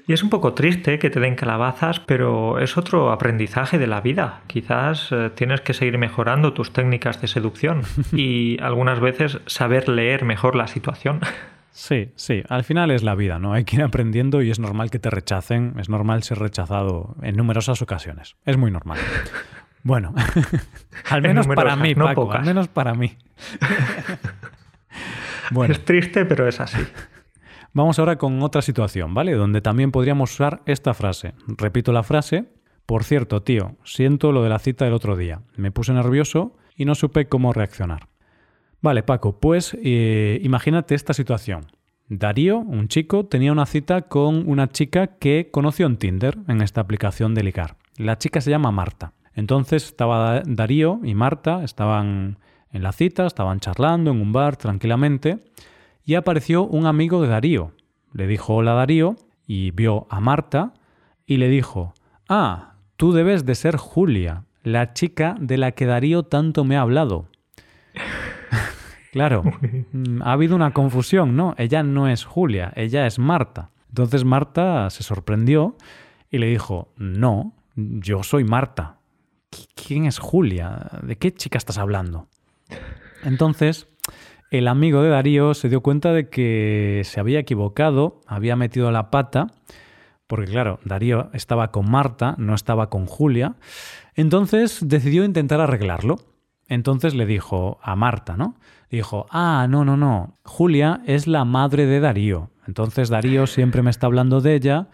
Y 0.09 0.15
es 0.15 0.23
un 0.23 0.31
poco 0.31 0.55
triste 0.55 0.99
que 0.99 1.11
te 1.11 1.21
den 1.21 1.35
calabazas, 1.35 2.01
pero 2.01 2.59
es 2.61 2.79
otro 2.79 3.13
aprendizaje 3.13 3.77
de 3.77 3.87
la 3.87 4.01
vida. 4.01 4.41
Quizás 4.47 5.13
eh, 5.13 5.31
tienes 5.35 5.61
que 5.61 5.75
seguir 5.75 5.99
mejorando 5.99 6.55
tus 6.55 6.73
técnicas 6.73 7.21
de 7.21 7.29
seducción 7.29 7.83
y 8.13 8.59
algunas 8.63 9.01
veces 9.01 9.39
saber 9.45 9.87
leer 9.87 10.25
mejor 10.25 10.57
la 10.57 10.67
situación. 10.67 11.21
Sí, 11.73 12.11
sí, 12.17 12.43
al 12.49 12.65
final 12.65 12.91
es 12.91 13.03
la 13.03 13.15
vida, 13.15 13.39
¿no? 13.39 13.53
Hay 13.53 13.65
que 13.65 13.77
ir 13.77 13.83
aprendiendo 13.83 14.41
y 14.41 14.51
es 14.51 14.59
normal 14.59 14.91
que 14.91 14.99
te 14.99 15.11
rechacen, 15.11 15.75
es 15.79 15.91
normal 15.91 16.23
ser 16.23 16.39
rechazado 16.39 17.15
en 17.21 17.37
numerosas 17.37 17.83
ocasiones, 17.83 18.37
es 18.47 18.57
muy 18.57 18.71
normal. 18.71 18.99
Bueno, 19.83 20.15
al 21.11 21.21
menos 21.21 21.47
para 21.47 21.77
mí, 21.77 21.95
Paco, 21.95 22.33
al 22.33 22.47
menos 22.47 22.69
para 22.69 22.95
mí. 22.95 23.19
bueno. 25.51 25.73
Es 25.73 25.85
triste, 25.85 26.25
pero 26.25 26.49
es 26.49 26.61
así. 26.61 26.81
Vamos 27.73 27.99
ahora 27.99 28.17
con 28.17 28.43
otra 28.43 28.63
situación, 28.63 29.15
¿vale? 29.15 29.33
Donde 29.35 29.61
también 29.61 29.93
podríamos 29.93 30.33
usar 30.33 30.63
esta 30.67 30.95
frase. 30.95 31.35
Repito 31.47 31.93
la 31.93 32.03
frase. 32.03 32.47
Por 32.87 33.05
cierto, 33.05 33.43
tío, 33.43 33.77
siento 33.85 34.33
lo 34.33 34.43
de 34.43 34.49
la 34.49 34.59
cita 34.59 34.87
del 34.87 34.95
otro 34.95 35.17
día. 35.17 35.43
Me 35.57 35.71
puse 35.71 35.93
nervioso 35.93 36.57
y 36.75 36.87
no 36.87 36.95
supe 36.95 37.29
cómo 37.29 37.53
reaccionar. 37.53 38.09
Vale, 38.81 39.03
Paco, 39.03 39.39
pues 39.41 39.77
eh, 39.83 40.41
imagínate 40.43 40.95
esta 40.95 41.13
situación. 41.13 41.67
Darío, 42.09 42.59
un 42.59 42.89
chico, 42.89 43.27
tenía 43.27 43.53
una 43.53 43.67
cita 43.67 44.03
con 44.03 44.49
una 44.49 44.69
chica 44.69 45.19
que 45.19 45.51
conoció 45.51 45.87
en 45.87 45.99
Tinder, 45.99 46.39
en 46.49 46.63
esta 46.63 46.81
aplicación 46.81 47.35
de 47.35 47.43
ligar. 47.43 47.77
La 47.97 48.17
chica 48.17 48.41
se 48.41 48.51
llama 48.51 48.71
Marta. 48.71 49.13
Entonces 49.35 49.85
estaba 49.85 50.43
Darío 50.47 51.01
y 51.05 51.15
Marta, 51.15 51.63
estaban 51.65 52.39
en 52.73 52.83
la 52.83 52.93
cita, 52.93 53.27
estaban 53.27 53.61
charlando 53.61 54.11
en 54.11 54.21
un 54.21 54.33
bar 54.33 54.57
tranquilamente 54.57 55.41
y 56.09 56.15
apareció 56.15 56.65
un 56.65 56.87
amigo 56.87 57.21
de 57.21 57.29
Darío. 57.29 57.73
Le 58.15 58.27
dijo 58.27 58.55
hola 58.55 58.73
Darío 58.73 59.17
y 59.47 59.73
vio 59.73 60.07
a 60.09 60.21
Marta 60.21 60.73
y 61.27 61.37
le 61.37 61.51
dijo, 61.51 61.93
ah, 62.31 62.77
tú 62.97 63.13
debes 63.13 63.45
de 63.45 63.55
ser 63.55 63.77
Julia, 63.77 64.45
la 64.63 64.95
chica 64.95 65.37
de 65.39 65.59
la 65.59 65.73
que 65.73 65.85
Darío 65.85 66.23
tanto 66.23 66.65
me 66.65 66.79
ha 66.79 66.81
hablado. 66.81 67.29
Claro, 69.11 69.43
mm, 69.43 70.21
ha 70.23 70.33
habido 70.33 70.55
una 70.55 70.73
confusión, 70.73 71.35
¿no? 71.35 71.55
Ella 71.57 71.83
no 71.83 72.09
es 72.09 72.25
Julia, 72.25 72.75
ella 72.77 73.07
es 73.07 73.19
Marta. 73.19 73.71
Entonces 73.89 74.23
Marta 74.25 74.91
se 74.91 75.03
sorprendió 75.03 75.77
y 76.31 76.37
le 76.39 76.47
dijo, 76.47 76.93
no, 76.97 77.55
yo 77.75 78.23
soy 78.23 78.45
Marta. 78.45 78.99
¿Quién 79.75 80.05
es 80.05 80.19
Julia? 80.19 80.91
¿De 81.03 81.17
qué 81.17 81.33
chica 81.33 81.57
estás 81.57 81.79
hablando? 81.79 82.29
Entonces, 83.25 83.89
el 84.51 84.69
amigo 84.69 85.03
de 85.03 85.11
Darío 85.11 85.55
se 85.55 85.69
dio 85.69 85.83
cuenta 85.83 86.13
de 86.13 86.29
que 86.29 87.03
se 87.05 87.21
había 87.21 87.39
equivocado, 87.39 88.21
había 88.27 88.57
metido 88.57 88.91
la 88.91 89.11
pata, 89.11 89.49
porque 90.27 90.51
claro, 90.51 90.79
Darío 90.85 91.31
estaba 91.33 91.71
con 91.71 91.91
Marta, 91.91 92.35
no 92.39 92.55
estaba 92.55 92.91
con 92.91 93.07
Julia. 93.07 93.57
Entonces 94.15 94.81
decidió 94.87 95.25
intentar 95.25 95.61
arreglarlo. 95.61 96.17
Entonces 96.69 97.15
le 97.15 97.25
dijo 97.25 97.79
a 97.83 97.97
Marta, 97.97 98.37
¿no? 98.37 98.57
Dijo, 98.91 99.27
ah, 99.31 99.67
no, 99.69 99.85
no, 99.85 99.97
no, 99.97 100.35
Julia 100.45 101.01
es 101.07 101.27
la 101.27 101.45
madre 101.45 101.87
de 101.87 102.01
Darío. 102.01 102.51
Entonces 102.67 103.09
Darío 103.09 103.47
siempre 103.47 103.83
me 103.83 103.91
está 103.91 104.07
hablando 104.07 104.41
de 104.41 104.55
ella 104.55 104.89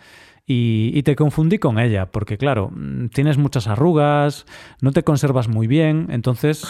y, 0.46 1.02
te 1.02 1.16
confundí 1.16 1.58
con 1.58 1.78
ella, 1.78 2.06
porque 2.06 2.36
claro, 2.36 2.70
mm, 2.70 3.08
tienes 3.08 3.38
muchas 3.38 3.66
arrugas, 3.66 4.46
no 4.80 4.92
te 4.92 5.02
conservas 5.02 5.48
muy 5.48 5.66
bien, 5.66 6.08
entonces 6.10 6.64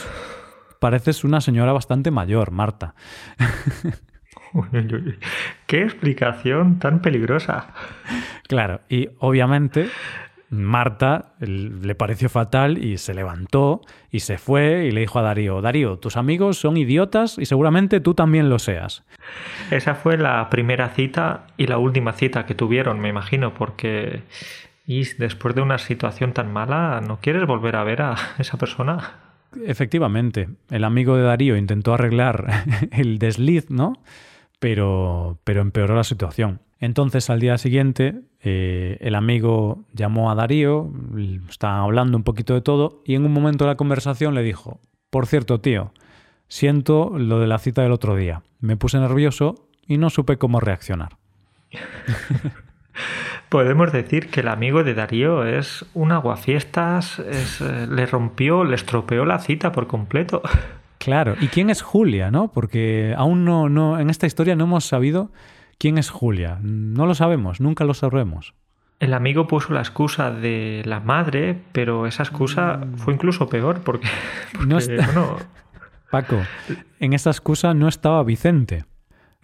pareces 0.84 1.24
una 1.24 1.40
señora 1.40 1.72
bastante 1.72 2.10
mayor, 2.10 2.50
Marta. 2.50 2.94
¡Qué 5.66 5.80
explicación 5.80 6.78
tan 6.78 7.00
peligrosa! 7.00 7.72
Claro, 8.46 8.82
y 8.90 9.08
obviamente 9.18 9.88
Marta 10.50 11.32
le 11.40 11.94
pareció 11.94 12.28
fatal 12.28 12.76
y 12.76 12.98
se 12.98 13.14
levantó 13.14 13.80
y 14.10 14.20
se 14.20 14.36
fue 14.36 14.84
y 14.84 14.90
le 14.90 15.00
dijo 15.00 15.20
a 15.20 15.22
Darío, 15.22 15.62
Darío, 15.62 15.98
tus 15.98 16.18
amigos 16.18 16.58
son 16.58 16.76
idiotas 16.76 17.38
y 17.38 17.46
seguramente 17.46 18.00
tú 18.00 18.12
también 18.12 18.50
lo 18.50 18.58
seas. 18.58 19.04
Esa 19.70 19.94
fue 19.94 20.18
la 20.18 20.50
primera 20.50 20.90
cita 20.90 21.46
y 21.56 21.66
la 21.66 21.78
última 21.78 22.12
cita 22.12 22.44
que 22.44 22.54
tuvieron, 22.54 23.00
me 23.00 23.08
imagino, 23.08 23.54
porque 23.54 24.24
y 24.86 25.04
después 25.14 25.54
de 25.54 25.62
una 25.62 25.78
situación 25.78 26.34
tan 26.34 26.52
mala, 26.52 27.00
¿no 27.00 27.20
quieres 27.20 27.46
volver 27.46 27.76
a 27.76 27.84
ver 27.84 28.02
a 28.02 28.16
esa 28.38 28.58
persona? 28.58 29.23
Efectivamente, 29.66 30.48
el 30.70 30.84
amigo 30.84 31.16
de 31.16 31.22
Darío 31.22 31.56
intentó 31.56 31.94
arreglar 31.94 32.64
el 32.92 33.18
desliz, 33.18 33.70
¿no? 33.70 33.94
Pero, 34.58 35.38
pero 35.44 35.60
empeoró 35.60 35.94
la 35.94 36.04
situación. 36.04 36.60
Entonces 36.80 37.30
al 37.30 37.40
día 37.40 37.56
siguiente 37.56 38.20
eh, 38.42 38.98
el 39.00 39.14
amigo 39.14 39.84
llamó 39.94 40.30
a 40.30 40.34
Darío, 40.34 40.92
estaban 41.48 41.80
hablando 41.80 42.16
un 42.18 42.24
poquito 42.24 42.52
de 42.52 42.60
todo 42.60 43.02
y 43.06 43.14
en 43.14 43.24
un 43.24 43.32
momento 43.32 43.64
de 43.64 43.70
la 43.70 43.76
conversación 43.76 44.34
le 44.34 44.42
dijo, 44.42 44.80
por 45.08 45.26
cierto 45.26 45.60
tío, 45.60 45.92
siento 46.46 47.18
lo 47.18 47.40
de 47.40 47.46
la 47.46 47.58
cita 47.58 47.82
del 47.82 47.92
otro 47.92 48.16
día, 48.16 48.42
me 48.60 48.76
puse 48.76 48.98
nervioso 48.98 49.66
y 49.86 49.96
no 49.96 50.10
supe 50.10 50.36
cómo 50.36 50.60
reaccionar. 50.60 51.16
Podemos 53.54 53.92
decir 53.92 54.30
que 54.30 54.40
el 54.40 54.48
amigo 54.48 54.82
de 54.82 54.94
Darío 54.94 55.46
es 55.46 55.86
un 55.94 56.10
aguafiestas, 56.10 57.20
es, 57.20 57.60
eh, 57.60 57.86
le 57.88 58.04
rompió, 58.04 58.64
le 58.64 58.74
estropeó 58.74 59.24
la 59.24 59.38
cita 59.38 59.70
por 59.70 59.86
completo. 59.86 60.42
Claro, 60.98 61.36
¿y 61.38 61.46
quién 61.48 61.70
es 61.70 61.82
Julia, 61.82 62.30
no? 62.30 62.50
Porque 62.50 63.14
aún 63.16 63.44
no, 63.44 63.68
no, 63.68 64.00
en 64.00 64.10
esta 64.10 64.26
historia 64.26 64.56
no 64.56 64.64
hemos 64.64 64.86
sabido 64.86 65.30
¿Quién 65.78 65.98
es 65.98 66.10
Julia? 66.10 66.58
No 66.62 67.06
lo 67.06 67.14
sabemos, 67.14 67.60
nunca 67.60 67.84
lo 67.84 67.94
sabremos. 67.94 68.54
El 68.98 69.14
amigo 69.14 69.46
puso 69.46 69.72
la 69.72 69.80
excusa 69.80 70.32
de 70.32 70.82
la 70.84 70.98
madre, 70.98 71.56
pero 71.70 72.08
esa 72.08 72.24
excusa 72.24 72.78
mm. 72.78 72.96
fue 72.96 73.14
incluso 73.14 73.48
peor 73.48 73.82
porque, 73.82 74.08
no 74.66 74.78
Paco, 76.10 76.40
en 76.98 77.12
esa 77.12 77.30
excusa 77.30 77.72
no 77.72 77.86
estaba 77.86 78.24
Vicente. 78.24 78.84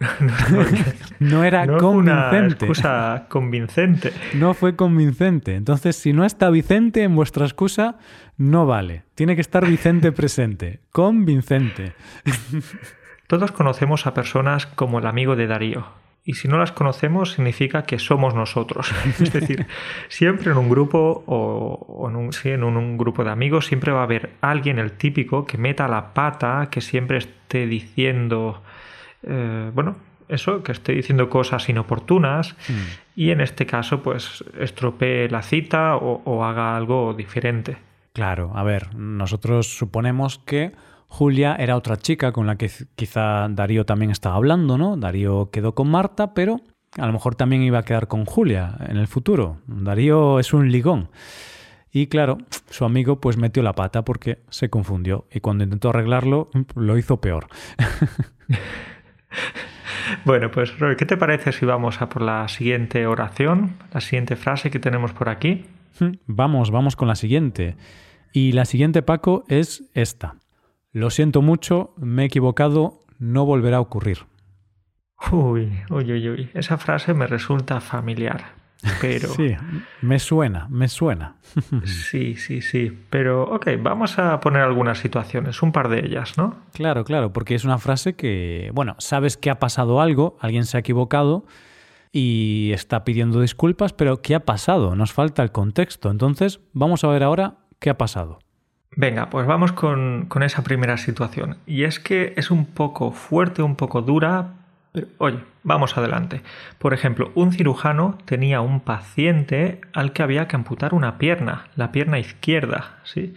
no, 1.19 1.43
era 1.43 1.67
convincente. 1.67 2.11
Una 2.11 2.47
excusa 2.47 3.25
convincente. 3.29 4.13
No 4.33 4.53
fue 4.53 4.75
convincente. 4.75 5.55
Entonces, 5.55 5.95
si 5.95 6.13
no 6.13 6.25
está 6.25 6.49
Vicente 6.49 7.03
en 7.03 7.15
vuestra 7.15 7.45
excusa, 7.45 7.97
no 8.37 8.65
vale. 8.65 9.03
Tiene 9.15 9.35
que 9.35 9.41
estar 9.41 9.65
Vicente 9.65 10.11
presente. 10.13 10.79
Convincente. 10.91 11.93
Todos 13.27 13.51
conocemos 13.51 14.07
a 14.07 14.13
personas 14.13 14.65
como 14.65 14.99
el 14.99 15.05
amigo 15.05 15.35
de 15.35 15.47
Darío, 15.47 15.85
y 16.23 16.35
si 16.35 16.47
no 16.47 16.57
las 16.57 16.71
conocemos 16.71 17.31
significa 17.31 17.83
que 17.83 17.97
somos 17.97 18.35
nosotros. 18.35 18.93
es 19.19 19.33
decir, 19.33 19.65
siempre 20.07 20.51
en 20.51 20.57
un 20.57 20.69
grupo 20.69 21.23
o, 21.25 22.07
en, 22.09 22.15
un, 22.15 22.29
en 22.43 22.63
un, 22.63 22.97
grupo 22.97 23.23
de 23.23 23.31
amigos 23.31 23.65
siempre 23.65 23.91
va 23.91 24.01
a 24.01 24.03
haber 24.03 24.31
alguien, 24.41 24.77
el 24.77 24.91
típico, 24.91 25.45
que 25.45 25.57
meta 25.57 25.87
la 25.87 26.13
pata, 26.13 26.67
que 26.69 26.81
siempre 26.81 27.17
esté 27.17 27.65
diciendo, 27.65 28.61
eh, 29.23 29.71
bueno, 29.73 29.97
eso, 30.27 30.63
que 30.63 30.71
esté 30.71 30.93
diciendo 30.93 31.29
cosas 31.29 31.67
inoportunas 31.69 32.55
mm. 32.69 32.73
y 33.15 33.31
en 33.31 33.41
este 33.41 33.65
caso 33.65 34.01
pues 34.01 34.43
estropee 34.59 35.29
la 35.29 35.41
cita 35.41 35.97
o 35.97 36.43
haga 36.43 36.77
algo 36.77 37.13
diferente. 37.13 37.77
Claro, 38.13 38.51
a 38.55 38.63
ver, 38.63 38.93
nosotros 38.95 39.67
suponemos 39.77 40.39
que 40.39 40.73
Julia 41.07 41.55
era 41.57 41.77
otra 41.77 41.97
chica 41.97 42.31
con 42.31 42.45
la 42.45 42.57
que 42.57 42.69
quizá 42.95 43.47
Darío 43.49 43.85
también 43.85 44.11
estaba 44.11 44.35
hablando, 44.35 44.77
¿no? 44.77 44.97
Darío 44.97 45.49
quedó 45.49 45.75
con 45.75 45.89
Marta, 45.89 46.33
pero 46.33 46.61
a 46.97 47.05
lo 47.05 47.13
mejor 47.13 47.35
también 47.35 47.61
iba 47.63 47.79
a 47.79 47.83
quedar 47.83 48.07
con 48.07 48.25
Julia 48.25 48.75
en 48.87 48.97
el 48.97 49.07
futuro. 49.07 49.57
Darío 49.67 50.39
es 50.39 50.53
un 50.53 50.71
ligón. 50.71 51.09
Y 51.91 52.07
claro, 52.07 52.37
su 52.69 52.85
amigo 52.85 53.19
pues 53.19 53.37
metió 53.37 53.63
la 53.63 53.73
pata 53.73 54.03
porque 54.03 54.39
se 54.49 54.69
confundió 54.69 55.27
y 55.31 55.41
cuando 55.41 55.63
intentó 55.63 55.89
arreglarlo 55.89 56.49
lo 56.75 56.97
hizo 56.97 57.19
peor. 57.19 57.47
bueno, 60.25 60.51
pues 60.51 60.77
Roy, 60.79 60.95
¿qué 60.95 61.05
te 61.05 61.17
parece 61.17 61.51
si 61.51 61.65
vamos 61.65 62.01
a 62.01 62.09
por 62.09 62.21
la 62.21 62.47
siguiente 62.47 63.05
oración, 63.07 63.77
la 63.93 64.01
siguiente 64.01 64.35
frase 64.35 64.71
que 64.71 64.79
tenemos 64.79 65.13
por 65.13 65.29
aquí? 65.29 65.65
Vamos, 66.25 66.71
vamos 66.71 66.95
con 66.95 67.07
la 67.07 67.15
siguiente. 67.15 67.75
Y 68.33 68.53
la 68.53 68.65
siguiente, 68.65 69.01
Paco, 69.01 69.43
es 69.47 69.89
esta. 69.93 70.35
Lo 70.91 71.09
siento 71.09 71.41
mucho, 71.41 71.93
me 71.97 72.23
he 72.23 72.25
equivocado, 72.25 72.99
no 73.19 73.45
volverá 73.45 73.77
a 73.77 73.81
ocurrir. 73.81 74.19
Uy, 75.31 75.71
uy, 75.89 76.11
uy, 76.11 76.29
uy. 76.29 76.49
Esa 76.53 76.77
frase 76.77 77.13
me 77.13 77.27
resulta 77.27 77.79
familiar. 77.79 78.60
Pero. 79.01 79.29
sí, 79.29 79.55
me 80.01 80.19
suena, 80.19 80.67
me 80.69 80.87
suena. 80.87 81.35
sí, 81.85 82.35
sí, 82.35 82.61
sí. 82.61 82.97
Pero, 83.09 83.43
ok, 83.43 83.67
vamos 83.79 84.17
a 84.19 84.39
poner 84.39 84.61
algunas 84.61 84.99
situaciones, 84.99 85.61
un 85.61 85.71
par 85.71 85.89
de 85.89 85.99
ellas, 86.05 86.37
¿no? 86.37 86.55
Claro, 86.73 87.03
claro, 87.03 87.33
porque 87.33 87.55
es 87.55 87.63
una 87.63 87.77
frase 87.77 88.15
que, 88.15 88.71
bueno, 88.73 88.95
sabes 88.99 89.37
que 89.37 89.49
ha 89.49 89.59
pasado 89.59 90.01
algo, 90.01 90.37
alguien 90.39 90.65
se 90.65 90.77
ha 90.77 90.79
equivocado 90.79 91.45
y 92.11 92.71
está 92.73 93.03
pidiendo 93.03 93.41
disculpas, 93.41 93.93
pero 93.93 94.21
¿qué 94.21 94.35
ha 94.35 94.45
pasado? 94.45 94.95
Nos 94.95 95.13
falta 95.13 95.43
el 95.43 95.51
contexto. 95.51 96.11
Entonces, 96.11 96.59
vamos 96.73 97.03
a 97.03 97.07
ver 97.07 97.23
ahora 97.23 97.55
qué 97.79 97.89
ha 97.89 97.97
pasado. 97.97 98.39
Venga, 98.95 99.29
pues 99.29 99.47
vamos 99.47 99.71
con, 99.71 100.27
esa 100.41 100.63
primera 100.63 100.97
situación. 100.97 101.57
Y 101.65 101.83
es 101.83 101.99
que 101.99 102.33
es 102.35 102.51
un 102.51 102.65
poco 102.65 103.11
fuerte, 103.11 103.61
un 103.61 103.75
poco 103.75 104.01
dura, 104.01 104.60
pero 104.91 105.07
oye, 105.17 105.39
vamos 105.63 105.97
adelante. 105.97 106.41
Por 106.77 106.93
ejemplo, 106.93 107.31
un 107.35 107.53
cirujano 107.53 108.17
tenía 108.25 108.61
un 108.61 108.81
paciente 108.81 109.81
al 109.93 110.11
que 110.11 110.23
había 110.23 110.47
que 110.47 110.55
amputar 110.55 110.93
una 110.93 111.17
pierna, 111.17 111.65
la 111.75 111.91
pierna 111.91 112.19
izquierda, 112.19 112.99
¿sí? 113.03 113.33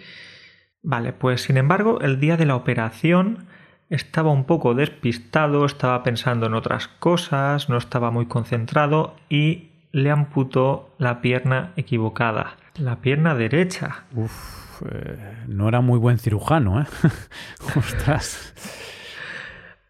Vale, 0.82 1.12
pues 1.12 1.42
sin 1.42 1.56
embargo, 1.56 2.00
el 2.00 2.20
día 2.20 2.36
de 2.36 2.46
la 2.46 2.56
operación 2.56 3.46
estaba 3.88 4.30
un 4.30 4.44
poco 4.44 4.74
despistado, 4.74 5.64
estaba 5.64 6.02
pensando 6.02 6.46
en 6.46 6.54
otras 6.54 6.88
cosas, 6.88 7.68
no 7.68 7.76
estaba 7.76 8.10
muy 8.10 8.26
concentrado 8.26 9.16
y 9.28 9.70
le 9.92 10.10
amputó 10.10 10.94
la 10.98 11.20
pierna 11.20 11.72
equivocada, 11.76 12.56
la 12.76 12.96
pierna 12.96 13.34
derecha. 13.34 14.04
Uf. 14.14 14.64
Eh, 14.90 15.44
no 15.46 15.68
era 15.68 15.80
muy 15.80 16.00
buen 16.00 16.18
cirujano, 16.18 16.80
¿eh? 16.80 16.86
Ostras. 17.76 18.52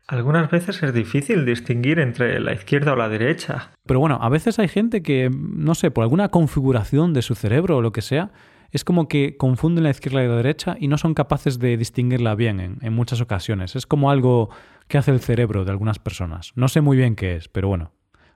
Algunas 0.06 0.50
veces 0.50 0.82
es 0.82 0.92
difícil 0.92 1.46
distinguir 1.46 1.98
entre 1.98 2.38
la 2.40 2.52
izquierda 2.52 2.92
o 2.92 2.96
la 2.96 3.08
derecha. 3.08 3.70
Pero 3.86 4.00
bueno, 4.00 4.18
a 4.20 4.28
veces 4.28 4.58
hay 4.58 4.68
gente 4.68 5.02
que, 5.02 5.30
no 5.30 5.74
sé, 5.74 5.90
por 5.90 6.02
alguna 6.02 6.28
configuración 6.28 7.14
de 7.14 7.22
su 7.22 7.34
cerebro 7.34 7.78
o 7.78 7.82
lo 7.82 7.92
que 7.92 8.02
sea, 8.02 8.32
es 8.70 8.84
como 8.84 9.08
que 9.08 9.36
confunden 9.36 9.84
la 9.84 9.90
izquierda 9.90 10.22
y 10.22 10.28
la 10.28 10.36
derecha 10.36 10.76
y 10.78 10.88
no 10.88 10.98
son 10.98 11.14
capaces 11.14 11.58
de 11.58 11.76
distinguirla 11.76 12.34
bien 12.34 12.60
en, 12.60 12.78
en 12.82 12.92
muchas 12.92 13.20
ocasiones. 13.20 13.76
Es 13.76 13.86
como 13.86 14.10
algo 14.10 14.50
que 14.88 14.98
hace 14.98 15.10
el 15.10 15.20
cerebro 15.20 15.64
de 15.64 15.70
algunas 15.70 15.98
personas. 15.98 16.52
No 16.56 16.68
sé 16.68 16.80
muy 16.80 16.96
bien 16.96 17.16
qué 17.16 17.36
es, 17.36 17.48
pero 17.48 17.68
bueno, 17.68 17.92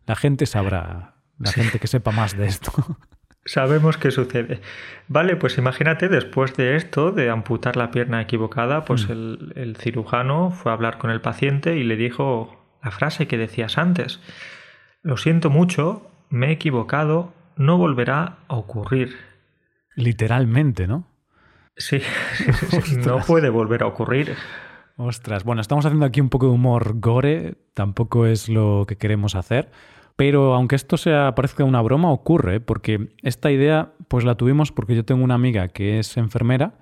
la 0.06 0.16
gente 0.16 0.46
sabrá, 0.46 1.16
la 1.38 1.52
gente 1.52 1.78
que 1.78 1.86
sepa 1.86 2.12
más 2.12 2.36
de 2.36 2.46
esto. 2.46 2.72
Sabemos 3.48 3.96
qué 3.96 4.10
sucede. 4.10 4.60
Vale, 5.08 5.34
pues 5.36 5.56
imagínate, 5.56 6.10
después 6.10 6.54
de 6.54 6.76
esto, 6.76 7.12
de 7.12 7.30
amputar 7.30 7.76
la 7.78 7.90
pierna 7.90 8.20
equivocada, 8.20 8.84
pues 8.84 9.08
mm. 9.08 9.12
el, 9.54 9.76
cirujano 9.78 10.50
fue 10.50 10.70
a 10.70 10.74
hablar 10.74 10.98
con 10.98 11.10
el 11.10 11.22
paciente 11.22 11.78
y 11.78 11.82
le 11.82 11.96
dijo 11.96 12.62
la 12.84 12.90
frase 12.90 13.26
que 13.26 13.38
decías 13.38 13.78
antes. 13.78 14.20
Lo 15.02 15.16
siento 15.16 15.48
mucho, 15.48 16.10
me 16.28 16.48
he 16.48 16.52
equivocado, 16.52 17.32
no 17.56 17.78
volverá 17.78 18.36
a 18.48 18.56
ocurrir. 18.56 19.16
Literalmente, 19.96 20.86
¿no? 20.86 21.06
Sí, 21.74 22.02
no 22.98 23.20
puede 23.20 23.48
volver 23.48 23.82
a 23.82 23.86
ocurrir. 23.86 24.36
Ostras, 24.98 25.44
bueno, 25.44 25.62
estamos 25.62 25.86
haciendo 25.86 26.04
aquí 26.04 26.20
un 26.20 26.28
poco 26.28 26.48
de 26.48 26.52
humor 26.52 27.00
gore, 27.00 27.54
tampoco 27.72 28.26
es 28.26 28.50
lo 28.50 28.84
que 28.86 28.98
queremos 28.98 29.36
hacer. 29.36 29.70
Pero 30.18 30.52
aunque 30.56 30.74
esto 30.74 30.96
sea, 30.96 31.36
parezca 31.36 31.62
una 31.62 31.80
broma, 31.80 32.10
ocurre, 32.10 32.58
porque 32.58 33.10
esta 33.22 33.52
idea 33.52 33.92
pues 34.08 34.24
la 34.24 34.34
tuvimos 34.34 34.72
porque 34.72 34.96
yo 34.96 35.04
tengo 35.04 35.22
una 35.22 35.34
amiga 35.34 35.68
que 35.68 36.00
es 36.00 36.16
enfermera 36.16 36.74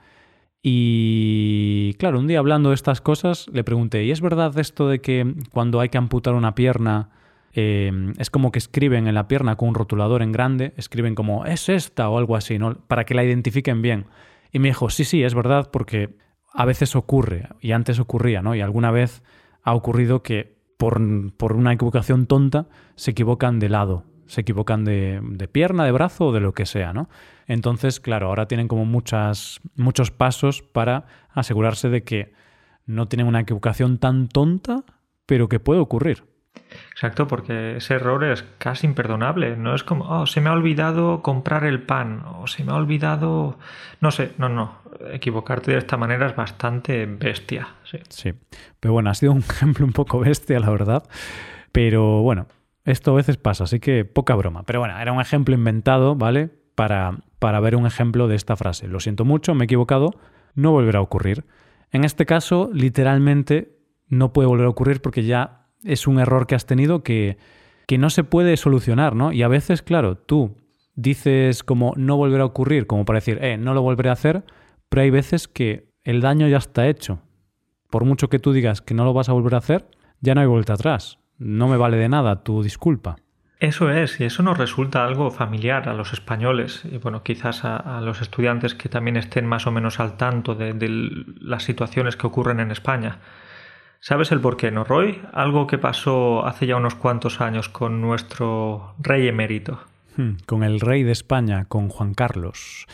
y 0.63 1.93
claro, 1.99 2.19
un 2.19 2.29
día 2.29 2.39
hablando 2.39 2.71
de 2.71 2.77
estas 2.77 3.03
cosas 3.03 3.47
le 3.53 3.63
pregunté, 3.63 4.05
¿y 4.05 4.11
es 4.11 4.23
verdad 4.23 4.59
esto 4.59 4.89
de 4.89 5.03
que 5.03 5.35
cuando 5.53 5.81
hay 5.81 5.91
que 5.91 5.99
amputar 5.99 6.33
una 6.33 6.55
pierna 6.55 7.11
eh, 7.53 7.93
es 8.17 8.31
como 8.31 8.51
que 8.51 8.59
escriben 8.59 9.07
en 9.07 9.15
la 9.15 9.29
pierna 9.29 9.57
con 9.57 9.69
un 9.69 9.75
rotulador 9.75 10.23
en 10.23 10.33
grande, 10.33 10.73
escriben 10.79 11.15
como 11.15 11.45
es 11.45 11.69
esta 11.69 12.09
o 12.09 12.17
algo 12.17 12.37
así, 12.37 12.59
¿no? 12.59 12.75
Para 12.87 13.05
que 13.05 13.13
la 13.13 13.23
identifiquen 13.23 13.83
bien. 13.83 14.07
Y 14.51 14.61
me 14.61 14.69
dijo, 14.69 14.89
sí, 14.89 15.05
sí, 15.05 15.23
es 15.23 15.35
verdad 15.35 15.69
porque 15.71 16.17
a 16.55 16.65
veces 16.65 16.97
ocurre, 16.97 17.51
y 17.61 17.73
antes 17.73 18.01
ocurría, 18.01 18.41
¿no? 18.41 18.55
Y 18.55 18.63
alguna 18.63 18.91
vez 18.91 19.23
ha 19.63 19.75
ocurrido 19.75 20.23
que 20.23 20.56
por, 20.77 21.01
una 21.01 21.73
equivocación 21.73 22.27
tonta 22.27 22.67
se 22.95 23.13
equivocan 23.13 23.59
de 23.59 23.69
lado, 23.69 24.05
se 24.27 24.43
equivocan 24.43 24.85
de, 24.85 25.49
pierna, 25.51 25.85
de 25.85 25.93
brazo 25.93 26.27
o 26.27 26.33
de 26.33 26.41
lo 26.41 26.53
que 26.53 26.67
sea, 26.67 26.93
¿no? 26.93 27.09
Entonces, 27.47 28.01
claro, 28.01 28.29
ahora 28.29 28.49
tienen 28.49 28.69
como 28.69 28.85
muchos 28.85 30.11
pasos 30.17 30.63
para 30.63 31.07
asegurarse 31.31 31.89
de 31.89 32.03
que 32.03 32.33
no 32.87 33.09
tienen 33.09 33.27
una 33.27 33.41
equivocación 33.41 33.99
tan 33.99 34.29
tonta, 34.29 34.85
pero 35.27 35.49
que 35.49 35.61
puede 35.61 35.81
ocurrir. 35.81 36.25
Exacto, 36.91 37.29
porque 37.29 37.77
ese 37.77 37.95
error 37.95 38.25
es 38.25 38.45
casi 38.59 38.87
imperdonable. 38.87 39.57
No 39.57 39.75
es 39.75 39.85
como, 39.85 40.05
oh, 40.05 40.27
se 40.27 40.41
me 40.41 40.49
ha 40.49 40.53
olvidado 40.53 41.23
comprar 41.23 41.65
el 41.65 41.83
pan, 41.83 42.23
o 42.39 42.47
se 42.47 42.65
me 42.65 42.73
ha 42.73 42.77
olvidado. 42.77 43.59
No 44.01 44.11
sé, 44.11 44.33
no, 44.39 44.49
no. 44.49 44.79
Equivocarte 45.13 45.73
de 45.73 45.79
esta 45.79 45.97
manera 45.97 46.27
es 46.27 46.37
bastante 46.37 47.07
bestia. 47.07 47.69
Sí. 47.85 47.99
sí. 48.09 48.33
Pero 48.81 48.95
bueno, 48.95 49.11
ha 49.11 49.15
sido 49.15 49.33
un 49.33 49.39
ejemplo 49.51 49.85
un 49.85 49.93
poco 49.93 50.21
bestia, 50.21 50.59
la 50.59 50.71
verdad. 50.71 51.03
Pero 51.73 52.23
bueno, 52.23 52.47
esto 52.87 53.11
a 53.11 53.17
veces 53.17 53.37
pasa, 53.37 53.65
así 53.65 53.81
que 53.81 54.05
poca 54.05 54.35
broma. 54.35 54.63
Pero 54.63 54.79
bueno, 54.79 54.99
era 54.99 55.13
un 55.13 55.21
ejemplo 55.21 55.55
inventado, 55.55 56.15
¿vale? 56.15 56.49
Para, 56.75 57.19
para 57.39 57.61
ver 57.61 57.77
un 57.77 57.85
ejemplo 57.85 58.29
de 58.29 58.37
esta 58.37 58.57
frase. 58.57 58.89
Lo 58.89 59.01
siento 59.01 59.25
mucho, 59.25 59.55
me 59.55 59.65
he 59.65 59.67
equivocado, 59.67 60.13
no 60.55 60.71
volverá 60.71 61.01
a 61.01 61.03
ocurrir. 61.03 61.45
En 61.91 62.05
este 62.05 62.27
caso, 62.27 62.71
literalmente, 62.73 63.77
no 64.09 64.33
puede 64.33 64.49
volver 64.49 64.67
a 64.67 64.71
ocurrir 64.71 65.03
porque 65.03 65.25
ya 65.25 65.66
es 65.85 66.07
un 66.07 66.19
error 66.19 66.47
que 66.47 66.55
has 66.55 66.67
tenido 66.67 67.03
que, 67.03 67.39
que 67.87 67.99
no 67.99 68.11
se 68.11 68.25
puede 68.25 68.57
solucionar, 68.57 69.15
¿no? 69.15 69.33
Y 69.33 69.43
a 69.43 69.49
veces, 69.49 69.83
claro, 69.83 70.17
tú 70.17 70.57
dices 70.95 71.63
como 71.63 71.93
no 71.97 72.17
volverá 72.17 72.43
a 72.43 72.47
ocurrir, 72.47 72.87
como 72.87 73.05
para 73.05 73.19
decir, 73.19 73.39
eh, 73.43 73.57
no 73.59 73.75
lo 73.75 73.83
volveré 73.83 74.11
a 74.11 74.15
hacer, 74.15 74.45
pero 74.89 75.03
hay 75.03 75.11
veces 75.11 75.47
que 75.47 75.89
el 76.03 76.21
daño 76.21 76.49
ya 76.49 76.59
está 76.59 76.89
hecho. 76.89 77.21
Por 77.91 78.05
mucho 78.05 78.29
que 78.29 78.39
tú 78.39 78.53
digas 78.53 78.81
que 78.81 78.95
no 78.95 79.05
lo 79.05 79.13
vas 79.13 79.29
a 79.29 79.33
volver 79.33 79.55
a 79.55 79.59
hacer, 79.59 79.87
ya 80.21 80.35
no 80.35 80.41
hay 80.41 80.47
vuelta 80.47 80.75
atrás. 80.75 81.19
No 81.39 81.69
me 81.69 81.77
vale 81.77 81.97
de 81.97 82.09
nada 82.09 82.43
tu 82.43 82.63
disculpa. 82.63 83.17
Eso 83.59 83.91
es, 83.91 84.21
y 84.21 84.25
eso 84.25 84.43
nos 84.43 84.59
resulta 84.59 85.07
algo 85.07 85.31
familiar 85.31 85.89
a 85.89 85.95
los 85.95 86.13
españoles, 86.13 86.83
y 86.85 86.99
bueno, 86.99 87.23
quizás 87.23 87.65
a, 87.65 88.01
los 88.03 88.21
estudiantes 88.21 88.75
que 88.75 88.91
también 88.91 89.17
estén 89.17 89.47
más 89.47 89.67
o 89.67 89.71
menos 89.71 89.99
al 89.99 90.19
tanto 90.19 90.55
de, 90.55 90.75
de 90.75 90.89
las 91.41 91.63
situaciones 91.63 92.17
que 92.17 92.27
ocurren 92.27 92.61
en 92.61 92.71
España. 92.71 93.19
¿Sabes 94.01 94.31
el 94.33 94.41
por 94.41 94.57
qué, 94.57 94.71
no, 94.71 94.85
Roy? 94.85 95.21
Algo 95.33 95.67
que 95.67 95.79
pasó 95.79 96.47
hace 96.47 96.67
ya 96.67 96.77
unos 96.77 96.95
cuantos 96.95 97.41
años 97.41 97.69
con 97.69 98.01
nuestro 98.01 98.95
rey 98.99 99.27
emérito. 99.29 99.81
Hmm, 100.17 100.33
con 100.47 100.63
el 100.63 100.81
rey 100.81 101.03
de 101.03 101.13
España, 101.13 101.65
con 101.67 101.89
Juan 101.89 102.15
Carlos. 102.15 102.87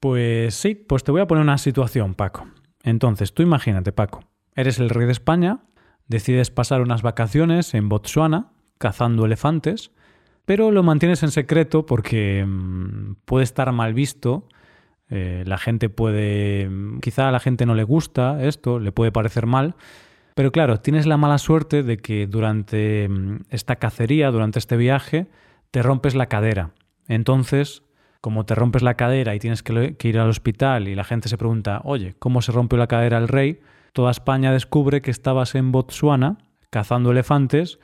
Pues 0.00 0.54
sí, 0.54 0.74
pues 0.74 1.02
te 1.04 1.10
voy 1.10 1.20
a 1.20 1.26
poner 1.26 1.42
una 1.42 1.58
situación, 1.58 2.14
Paco. 2.14 2.46
Entonces, 2.82 3.34
tú 3.34 3.42
imagínate, 3.42 3.92
Paco, 3.92 4.24
eres 4.54 4.78
el 4.78 4.90
rey 4.90 5.06
de 5.06 5.12
España, 5.12 5.58
decides 6.06 6.50
pasar 6.50 6.80
unas 6.80 7.02
vacaciones 7.02 7.74
en 7.74 7.88
Botsuana, 7.88 8.52
cazando 8.78 9.26
elefantes, 9.26 9.90
pero 10.44 10.70
lo 10.70 10.82
mantienes 10.82 11.22
en 11.22 11.30
secreto 11.30 11.84
porque 11.84 12.44
mmm, 12.46 13.16
puede 13.24 13.44
estar 13.44 13.70
mal 13.72 13.92
visto. 13.92 14.48
Eh, 15.10 15.42
la 15.46 15.58
gente 15.58 15.88
puede. 15.88 16.70
Quizá 17.02 17.28
a 17.28 17.32
la 17.32 17.40
gente 17.40 17.66
no 17.66 17.74
le 17.74 17.82
gusta 17.82 18.42
esto, 18.42 18.78
le 18.78 18.92
puede 18.92 19.12
parecer 19.12 19.46
mal. 19.46 19.74
Pero 20.38 20.52
claro, 20.52 20.78
tienes 20.78 21.04
la 21.04 21.16
mala 21.16 21.36
suerte 21.36 21.82
de 21.82 21.96
que 21.96 22.28
durante 22.28 23.08
mm, 23.08 23.46
esta 23.50 23.74
cacería, 23.74 24.30
durante 24.30 24.60
este 24.60 24.76
viaje, 24.76 25.26
te 25.72 25.82
rompes 25.82 26.14
la 26.14 26.26
cadera. 26.26 26.70
Entonces, 27.08 27.82
como 28.20 28.46
te 28.46 28.54
rompes 28.54 28.82
la 28.82 28.94
cadera 28.94 29.34
y 29.34 29.40
tienes 29.40 29.64
que, 29.64 29.96
ir 30.00 30.18
al 30.20 30.28
hospital 30.28 30.86
y 30.86 30.94
la 30.94 31.02
gente 31.02 31.28
se 31.28 31.36
pregunta, 31.36 31.80
oye, 31.82 32.14
¿cómo 32.20 32.40
se 32.40 32.52
rompió 32.52 32.78
la 32.78 32.86
cadera 32.86 33.18
el 33.18 33.26
rey? 33.26 33.58
Toda 33.92 34.12
España 34.12 34.52
descubre 34.52 35.02
que 35.02 35.10
estabas 35.10 35.56
en 35.56 35.72
Botsuana 35.72 36.38
cazando 36.70 37.10
elefantes 37.10 37.80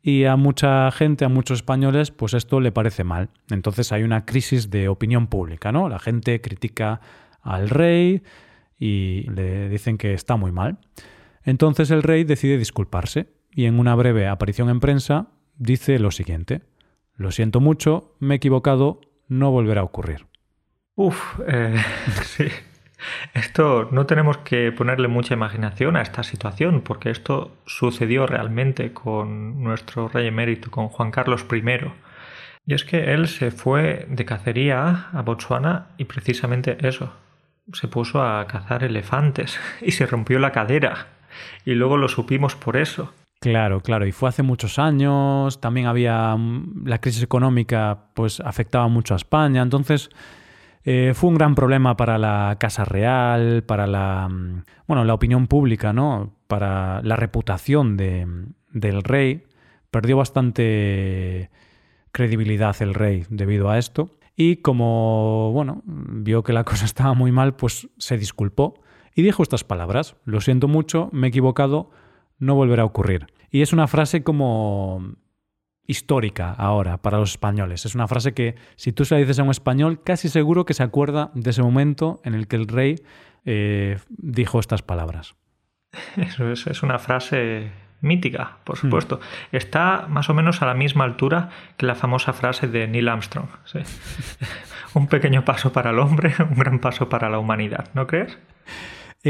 y 0.00 0.22
a 0.22 0.36
mucha 0.36 0.88
gente, 0.92 1.24
a 1.24 1.28
muchos 1.28 1.58
españoles, 1.58 2.12
pues 2.12 2.32
esto 2.32 2.60
le 2.60 2.70
parece 2.70 3.02
mal. 3.02 3.28
Entonces 3.50 3.90
hay 3.90 4.04
una 4.04 4.24
crisis 4.24 4.70
de 4.70 4.86
opinión 4.86 5.26
pública, 5.26 5.72
¿no? 5.72 5.88
La 5.88 5.98
gente 5.98 6.40
critica 6.40 7.00
al 7.42 7.68
rey 7.68 8.22
y 8.78 9.28
le 9.32 9.68
dicen 9.68 9.98
que 9.98 10.14
está 10.14 10.36
muy 10.36 10.52
mal. 10.52 10.78
Entonces 11.44 11.90
el 11.90 12.02
rey 12.02 12.24
decide 12.24 12.58
disculparse 12.58 13.28
y 13.50 13.66
en 13.66 13.78
una 13.78 13.94
breve 13.94 14.28
aparición 14.28 14.68
en 14.68 14.80
prensa 14.80 15.28
dice 15.56 15.98
lo 15.98 16.10
siguiente. 16.10 16.62
Lo 17.16 17.32
siento 17.32 17.60
mucho, 17.60 18.14
me 18.20 18.34
he 18.34 18.36
equivocado, 18.36 19.00
no 19.28 19.50
volverá 19.50 19.80
a 19.80 19.84
ocurrir. 19.84 20.26
Uf, 20.94 21.40
eh, 21.46 21.76
sí. 22.22 22.48
Esto 23.32 23.88
no 23.92 24.06
tenemos 24.06 24.38
que 24.38 24.72
ponerle 24.72 25.08
mucha 25.08 25.34
imaginación 25.34 25.96
a 25.96 26.02
esta 26.02 26.22
situación, 26.24 26.80
porque 26.80 27.10
esto 27.10 27.56
sucedió 27.66 28.26
realmente 28.26 28.92
con 28.92 29.62
nuestro 29.62 30.08
rey 30.08 30.26
emérito, 30.26 30.70
con 30.70 30.88
Juan 30.88 31.12
Carlos 31.12 31.46
I. 31.52 31.62
Y 32.66 32.74
es 32.74 32.84
que 32.84 33.14
él 33.14 33.28
se 33.28 33.50
fue 33.50 34.06
de 34.08 34.24
cacería 34.24 35.08
a 35.12 35.22
Botswana 35.22 35.88
y 35.96 36.04
precisamente 36.04 36.76
eso, 36.86 37.12
se 37.72 37.88
puso 37.88 38.22
a 38.22 38.46
cazar 38.46 38.82
elefantes 38.84 39.58
y 39.80 39.92
se 39.92 40.06
rompió 40.06 40.38
la 40.38 40.52
cadera 40.52 41.17
y 41.64 41.72
luego 41.74 41.96
lo 41.96 42.08
supimos 42.08 42.54
por 42.54 42.76
eso. 42.76 43.12
Claro, 43.40 43.80
claro, 43.80 44.04
y 44.06 44.12
fue 44.12 44.28
hace 44.28 44.42
muchos 44.42 44.80
años, 44.80 45.60
también 45.60 45.86
había 45.86 46.34
mm, 46.36 46.86
la 46.86 47.00
crisis 47.00 47.22
económica, 47.22 48.06
pues 48.14 48.40
afectaba 48.40 48.88
mucho 48.88 49.14
a 49.14 49.16
España, 49.16 49.62
entonces 49.62 50.10
eh, 50.84 51.12
fue 51.14 51.30
un 51.30 51.36
gran 51.36 51.54
problema 51.54 51.96
para 51.96 52.18
la 52.18 52.56
Casa 52.58 52.84
Real, 52.84 53.62
para 53.62 53.86
la, 53.86 54.28
mm, 54.28 54.64
bueno, 54.88 55.04
la 55.04 55.14
opinión 55.14 55.46
pública, 55.46 55.92
¿no? 55.92 56.32
Para 56.48 57.00
la 57.02 57.14
reputación 57.14 57.96
de, 57.96 58.26
del 58.72 59.04
rey, 59.04 59.44
perdió 59.90 60.16
bastante 60.16 61.50
credibilidad 62.10 62.74
el 62.80 62.94
rey 62.94 63.24
debido 63.28 63.70
a 63.70 63.78
esto. 63.78 64.10
Y 64.34 64.56
como, 64.56 65.52
bueno, 65.52 65.82
vio 65.84 66.42
que 66.42 66.52
la 66.52 66.64
cosa 66.64 66.84
estaba 66.86 67.14
muy 67.14 67.30
mal, 67.30 67.54
pues 67.54 67.88
se 67.98 68.18
disculpó 68.18 68.80
y 69.18 69.22
dijo 69.22 69.42
estas 69.42 69.64
palabras, 69.64 70.14
lo 70.24 70.40
siento 70.40 70.68
mucho, 70.68 71.08
me 71.10 71.26
he 71.26 71.30
equivocado, 71.30 71.90
no 72.38 72.54
volverá 72.54 72.84
a 72.84 72.86
ocurrir. 72.86 73.26
Y 73.50 73.62
es 73.62 73.72
una 73.72 73.88
frase 73.88 74.22
como 74.22 75.16
histórica 75.88 76.52
ahora 76.52 76.98
para 76.98 77.18
los 77.18 77.32
españoles. 77.32 77.84
Es 77.84 77.96
una 77.96 78.06
frase 78.06 78.32
que 78.32 78.54
si 78.76 78.92
tú 78.92 79.04
se 79.04 79.16
la 79.16 79.20
dices 79.20 79.40
a 79.40 79.42
un 79.42 79.50
español, 79.50 80.04
casi 80.04 80.28
seguro 80.28 80.64
que 80.64 80.72
se 80.72 80.84
acuerda 80.84 81.32
de 81.34 81.50
ese 81.50 81.64
momento 81.64 82.20
en 82.22 82.34
el 82.34 82.46
que 82.46 82.54
el 82.54 82.68
rey 82.68 82.94
eh, 83.44 83.98
dijo 84.08 84.60
estas 84.60 84.82
palabras. 84.82 85.34
Eso 86.16 86.52
es, 86.52 86.68
es 86.68 86.84
una 86.84 87.00
frase 87.00 87.72
mítica, 88.00 88.58
por 88.62 88.76
hmm. 88.76 88.82
supuesto. 88.82 89.18
Está 89.50 90.06
más 90.08 90.30
o 90.30 90.34
menos 90.34 90.62
a 90.62 90.66
la 90.66 90.74
misma 90.74 91.02
altura 91.02 91.48
que 91.76 91.86
la 91.86 91.96
famosa 91.96 92.32
frase 92.32 92.68
de 92.68 92.86
Neil 92.86 93.08
Armstrong. 93.08 93.48
un 94.94 95.08
pequeño 95.08 95.44
paso 95.44 95.72
para 95.72 95.90
el 95.90 95.98
hombre, 95.98 96.36
un 96.38 96.56
gran 96.56 96.78
paso 96.78 97.08
para 97.08 97.28
la 97.28 97.40
humanidad, 97.40 97.88
¿no 97.94 98.06
crees? 98.06 98.38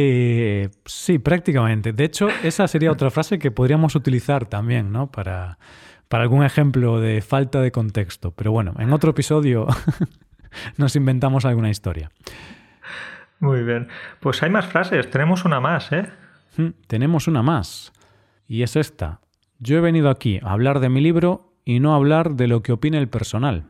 Eh, 0.01 0.71
sí, 0.85 1.19
prácticamente. 1.19 1.93
De 1.93 2.05
hecho, 2.05 2.29
esa 2.45 2.69
sería 2.69 2.93
otra 2.93 3.11
frase 3.11 3.41
que 3.41 3.51
podríamos 3.51 3.97
utilizar 3.97 4.47
también, 4.47 4.93
¿no? 4.93 5.11
Para, 5.11 5.59
para 6.07 6.23
algún 6.23 6.45
ejemplo 6.45 7.01
de 7.01 7.21
falta 7.21 7.61
de 7.61 7.73
contexto. 7.73 8.31
Pero 8.31 8.53
bueno, 8.53 8.75
en 8.79 8.93
otro 8.93 9.11
episodio 9.11 9.67
nos 10.77 10.95
inventamos 10.95 11.45
alguna 11.45 11.69
historia. 11.69 12.11
Muy 13.41 13.65
bien. 13.65 13.89
Pues 14.21 14.41
hay 14.45 14.51
más 14.51 14.67
frases. 14.67 15.11
Tenemos 15.11 15.45
una 15.45 15.59
más, 15.59 15.91
¿eh? 15.91 16.07
Hmm, 16.57 16.71
tenemos 16.87 17.27
una 17.27 17.43
más. 17.43 17.93
Y 18.47 18.63
es 18.63 18.77
esta. 18.77 19.21
Yo 19.59 19.79
he 19.79 19.81
venido 19.81 20.11
aquí 20.11 20.39
a 20.45 20.53
hablar 20.53 20.79
de 20.79 20.91
mi 20.91 21.01
libro 21.01 21.55
y 21.65 21.81
no 21.81 21.93
a 21.93 21.97
hablar 21.97 22.35
de 22.35 22.47
lo 22.47 22.63
que 22.63 22.71
opine 22.71 22.99
el 22.99 23.09
personal. 23.09 23.65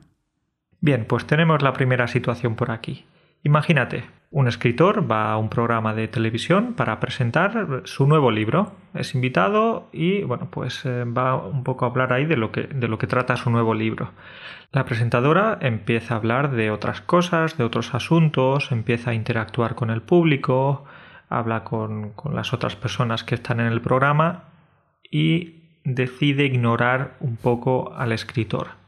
Bien, 0.80 1.06
pues 1.06 1.26
tenemos 1.26 1.62
la 1.62 1.72
primera 1.72 2.06
situación 2.06 2.54
por 2.54 2.70
aquí. 2.70 3.06
Imagínate, 3.42 4.04
un 4.30 4.46
escritor 4.46 5.10
va 5.10 5.32
a 5.32 5.38
un 5.38 5.48
programa 5.48 5.94
de 5.94 6.06
televisión 6.06 6.74
para 6.74 7.00
presentar 7.00 7.82
su 7.84 8.06
nuevo 8.06 8.30
libro. 8.30 8.72
Es 8.92 9.14
invitado 9.14 9.88
y 9.92 10.22
bueno, 10.22 10.48
pues 10.50 10.84
eh, 10.84 11.04
va 11.04 11.36
un 11.36 11.64
poco 11.64 11.86
a 11.86 11.88
hablar 11.88 12.12
ahí 12.12 12.26
de 12.26 12.36
lo, 12.36 12.52
que, 12.52 12.62
de 12.64 12.88
lo 12.88 12.98
que 12.98 13.06
trata 13.06 13.36
su 13.36 13.50
nuevo 13.50 13.72
libro. 13.72 14.12
La 14.70 14.84
presentadora 14.84 15.58
empieza 15.62 16.12
a 16.12 16.18
hablar 16.18 16.50
de 16.50 16.70
otras 16.70 17.00
cosas, 17.00 17.56
de 17.56 17.64
otros 17.64 17.94
asuntos, 17.94 18.70
empieza 18.70 19.12
a 19.12 19.14
interactuar 19.14 19.74
con 19.74 19.88
el 19.88 20.02
público, 20.02 20.84
habla 21.30 21.64
con, 21.64 22.10
con 22.10 22.34
las 22.34 22.52
otras 22.52 22.76
personas 22.76 23.24
que 23.24 23.34
están 23.34 23.60
en 23.60 23.66
el 23.66 23.80
programa 23.80 24.50
y 25.10 25.80
decide 25.84 26.44
ignorar 26.44 27.16
un 27.20 27.36
poco 27.36 27.94
al 27.94 28.12
escritor. 28.12 28.78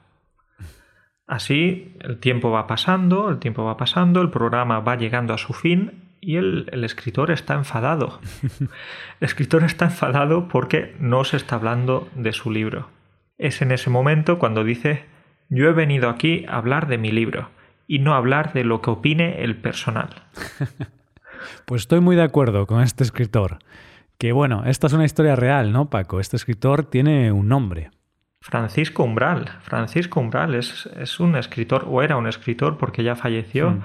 Así 1.31 1.95
el 2.01 2.19
tiempo 2.19 2.51
va 2.51 2.67
pasando, 2.67 3.31
el 3.31 3.39
tiempo 3.39 3.63
va 3.63 3.77
pasando, 3.77 4.21
el 4.21 4.31
programa 4.31 4.81
va 4.81 4.97
llegando 4.97 5.33
a 5.33 5.39
su 5.39 5.53
fin 5.53 5.93
y 6.21 6.35
el, 6.35 6.69
escritor 6.83 7.31
está 7.31 7.55
enfadado. 7.55 8.19
El 8.61 8.69
escritor 9.21 9.63
está 9.63 9.85
enfadado 9.85 10.49
porque 10.49 10.97
no 10.99 11.23
se 11.23 11.37
está 11.37 11.55
hablando 11.55 12.09
de 12.17 12.33
su 12.33 12.51
libro. 12.51 12.89
Es 13.39 13.63
en 13.63 13.71
ese 13.71 13.91
momento 13.91 14.41
cuando 14.41 14.65
dice 14.65 15.05
yo 15.49 15.69
he 15.69 15.73
venido 15.73 16.09
aquí 16.09 16.47
a 16.49 16.57
hablar 16.57 16.89
de 16.89 16.99
mi 16.99 17.13
libro 17.13 17.51
y 17.87 18.01
no 18.01 18.15
a 18.15 18.17
hablar 18.17 18.53
de 18.53 18.65
lo 18.65 18.83
que 18.83 18.91
opine 18.91 19.45
el 19.45 19.57
personal. 19.57 20.11
Pues 21.65 21.83
estoy 21.83 22.01
muy 22.01 22.17
de 22.17 22.23
acuerdo 22.23 22.67
con 22.67 22.83
este 22.83 23.03
escritor. 23.03 23.61
Que 24.19 24.33
bueno, 24.33 24.65
esta 24.67 24.89
es 24.89 24.93
una 24.93 25.07
historia 25.07 25.37
real, 25.37 25.73
¿no, 25.73 25.89
Paco? 25.89 26.21
Este 26.21 26.37
escritor 26.37 26.85
tiene 26.85 27.33
un 27.33 27.49
nombre. 27.49 27.91
Francisco 28.41 29.05
Umbral. 29.05 29.59
Francisco 29.63 30.21
Umbral 30.21 30.55
es, 30.55 30.87
es 30.97 31.21
un 31.21 31.37
escritor, 31.37 31.87
o 31.89 32.03
era 32.03 32.17
un 32.17 32.27
escritor 32.27 32.79
porque 32.79 33.03
ya 33.05 33.17
falleció. 33.17 33.71
Mm 33.71 33.83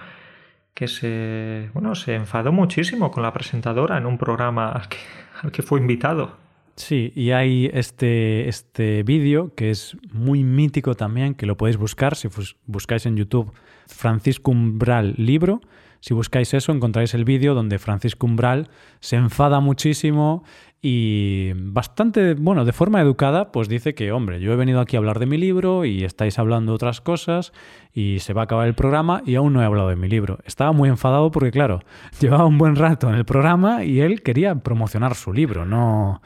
que 0.76 0.89
se, 0.89 1.70
bueno, 1.74 1.96
se 1.96 2.13
enfadó 2.13 2.52
muchísimo 2.52 3.10
con 3.10 3.24
la 3.24 3.34
presentadora 3.34 3.98
en 3.98 4.06
un 4.06 4.18
programa 4.18 4.70
al 4.70 4.89
que, 4.89 4.98
al 5.41 5.52
que 5.52 5.63
fue 5.63 5.80
invitado. 5.80 6.36
Sí, 6.76 7.13
y 7.15 7.32
hay 7.32 7.72
este, 7.74 8.50
este 8.50 9.04
vídeo 9.04 9.54
que 9.56 9.72
es 9.72 9.96
muy 10.12 10.44
mítico 10.44 10.94
también, 10.94 11.34
que 11.34 11.46
lo 11.46 11.56
podéis 11.56 11.78
buscar 11.78 12.18
si 12.18 12.28
buscáis 12.65 13.06
en 13.06 13.15
YouTube 13.15 13.54
Francisco 13.88 14.52
Umbral 14.52 15.15
libro. 15.18 15.62
Si 16.06 16.13
buscáis 16.13 16.54
eso, 16.54 16.72
encontráis 16.72 17.15
el 17.15 17.26
vídeo 17.26 17.56
donde 17.56 17.80
Francisco 17.80 18.28
Umbral 18.28 18.70
se 19.00 19.15
enfada 19.15 19.60
muchísimo 19.60 20.44
y 20.80 21.52
bastante, 21.56 22.36
bueno, 22.36 22.63
de 22.63 22.74
forma 22.74 23.02
educada, 23.02 23.52
pues 23.52 23.68
dice 23.68 23.96
que, 23.96 24.12
hombre, 24.12 24.39
yo 24.39 24.54
he 24.54 24.56
venido 24.56 24.82
aquí 24.82 24.96
a 24.96 25.00
hablar 25.00 25.18
de 25.18 25.26
mi 25.26 25.39
libro 25.39 25.84
y 25.84 26.04
estáis 26.04 26.38
hablando 26.38 26.76
otras 26.76 27.02
cosas 27.02 27.54
y 27.91 28.20
se 28.20 28.34
va 28.34 28.41
a 28.41 28.44
acabar 28.44 28.68
el 28.68 28.76
programa 28.76 29.24
y 29.26 29.34
aún 29.34 29.54
no 29.54 29.63
he 29.63 29.65
hablado 29.65 29.89
de 29.89 29.96
mi 29.96 30.08
libro. 30.08 30.38
Estaba 30.46 30.74
muy 30.74 30.89
enfadado 30.89 31.32
porque, 31.32 31.50
claro, 31.50 31.80
llevaba 32.20 32.46
un 32.46 32.60
buen 32.60 32.76
rato 32.76 33.10
en 33.10 33.15
el 33.15 33.26
programa 33.26 33.84
y 33.84 34.02
él 34.02 34.22
quería 34.22 34.54
promocionar 34.54 35.15
su 35.15 35.34
libro, 35.34 35.65
no, 35.65 36.22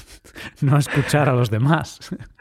no 0.62 0.78
escuchar 0.78 1.28
a 1.28 1.34
los 1.34 1.50
demás. 1.50 2.16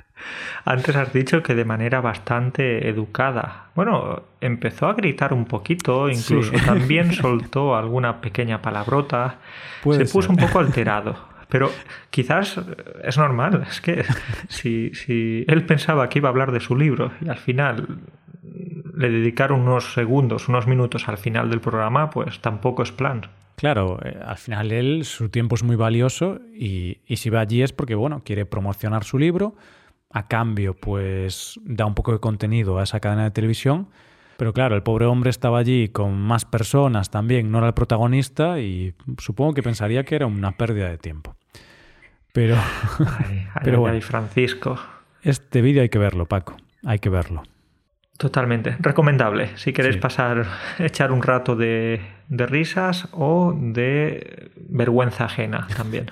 Antes 0.65 0.95
has 0.95 1.13
dicho 1.13 1.43
que 1.43 1.55
de 1.55 1.65
manera 1.65 2.01
bastante 2.01 2.87
educada. 2.89 3.67
Bueno, 3.75 4.23
empezó 4.41 4.87
a 4.87 4.93
gritar 4.93 5.33
un 5.33 5.45
poquito, 5.45 6.09
incluso 6.09 6.51
también 6.65 7.13
soltó 7.13 7.75
alguna 7.75 8.21
pequeña 8.21 8.61
palabrota. 8.61 9.39
Se 9.83 10.05
puso 10.05 10.29
un 10.29 10.37
poco 10.37 10.59
alterado. 10.59 11.15
Pero 11.49 11.71
quizás 12.09 12.59
es 13.03 13.17
normal, 13.17 13.65
es 13.69 13.79
que 13.79 14.03
si, 14.49 14.93
si 14.93 15.45
él 15.47 15.65
pensaba 15.65 16.09
que 16.09 16.19
iba 16.19 16.27
a 16.27 16.31
hablar 16.31 16.51
de 16.51 16.59
su 16.59 16.75
libro 16.75 17.11
y 17.21 17.29
al 17.29 17.37
final 17.37 17.99
le 18.97 19.09
dedicaron 19.09 19.61
unos 19.61 19.93
segundos, 19.93 20.49
unos 20.49 20.67
minutos 20.67 21.07
al 21.07 21.17
final 21.17 21.49
del 21.49 21.61
programa, 21.61 22.09
pues 22.09 22.39
tampoco 22.41 22.83
es 22.83 22.91
plan. 22.91 23.21
Claro, 23.55 23.99
eh, 24.03 24.17
al 24.23 24.37
final 24.37 24.71
él, 24.71 25.05
su 25.05 25.29
tiempo 25.29 25.55
es 25.55 25.63
muy 25.63 25.75
valioso 25.75 26.39
y, 26.53 26.99
y, 27.07 27.17
si 27.17 27.29
va 27.29 27.39
allí 27.39 27.63
es 27.63 27.73
porque, 27.73 27.95
bueno, 27.95 28.21
quiere 28.23 28.45
promocionar 28.45 29.03
su 29.03 29.17
libro, 29.17 29.55
a 30.09 30.27
cambio, 30.27 30.73
pues 30.73 31.59
da 31.63 31.85
un 31.85 31.95
poco 31.95 32.13
de 32.13 32.19
contenido 32.19 32.79
a 32.79 32.83
esa 32.83 32.99
cadena 32.99 33.23
de 33.23 33.31
televisión 33.31 33.89
pero 34.37 34.53
claro, 34.53 34.75
el 34.75 34.83
pobre 34.83 35.05
hombre 35.05 35.31
estaba 35.31 35.57
allí 35.57 35.89
con 35.89 36.15
más 36.21 36.45
personas 36.45 37.09
también, 37.09 37.51
no 37.51 37.57
era 37.57 37.67
el 37.67 37.73
protagonista 37.73 38.59
y 38.59 38.93
supongo 39.17 39.55
que 39.55 39.63
pensaría 39.63 40.03
que 40.03 40.15
era 40.15 40.27
una 40.27 40.51
pérdida 40.51 40.89
de 40.89 40.99
tiempo. 40.99 41.35
Pero, 42.33 42.55
pero 43.63 43.79
bueno, 43.81 43.99
Francisco. 44.01 44.79
Este 45.23 45.61
vídeo 45.61 45.81
hay 45.81 45.89
que 45.89 45.97
verlo, 45.97 46.27
Paco, 46.27 46.55
hay 46.85 46.99
que 46.99 47.09
verlo. 47.09 47.41
Totalmente, 48.17 48.75
recomendable. 48.79 49.57
Si 49.57 49.73
queréis 49.73 49.97
pasar, 49.97 50.45
echar 50.79 51.11
un 51.11 51.23
rato 51.23 51.55
de, 51.55 52.01
de 52.29 52.45
risas 52.45 53.07
o 53.11 53.55
de 53.55 54.51
vergüenza 54.69 55.25
ajena 55.25 55.67
también. 55.75 56.11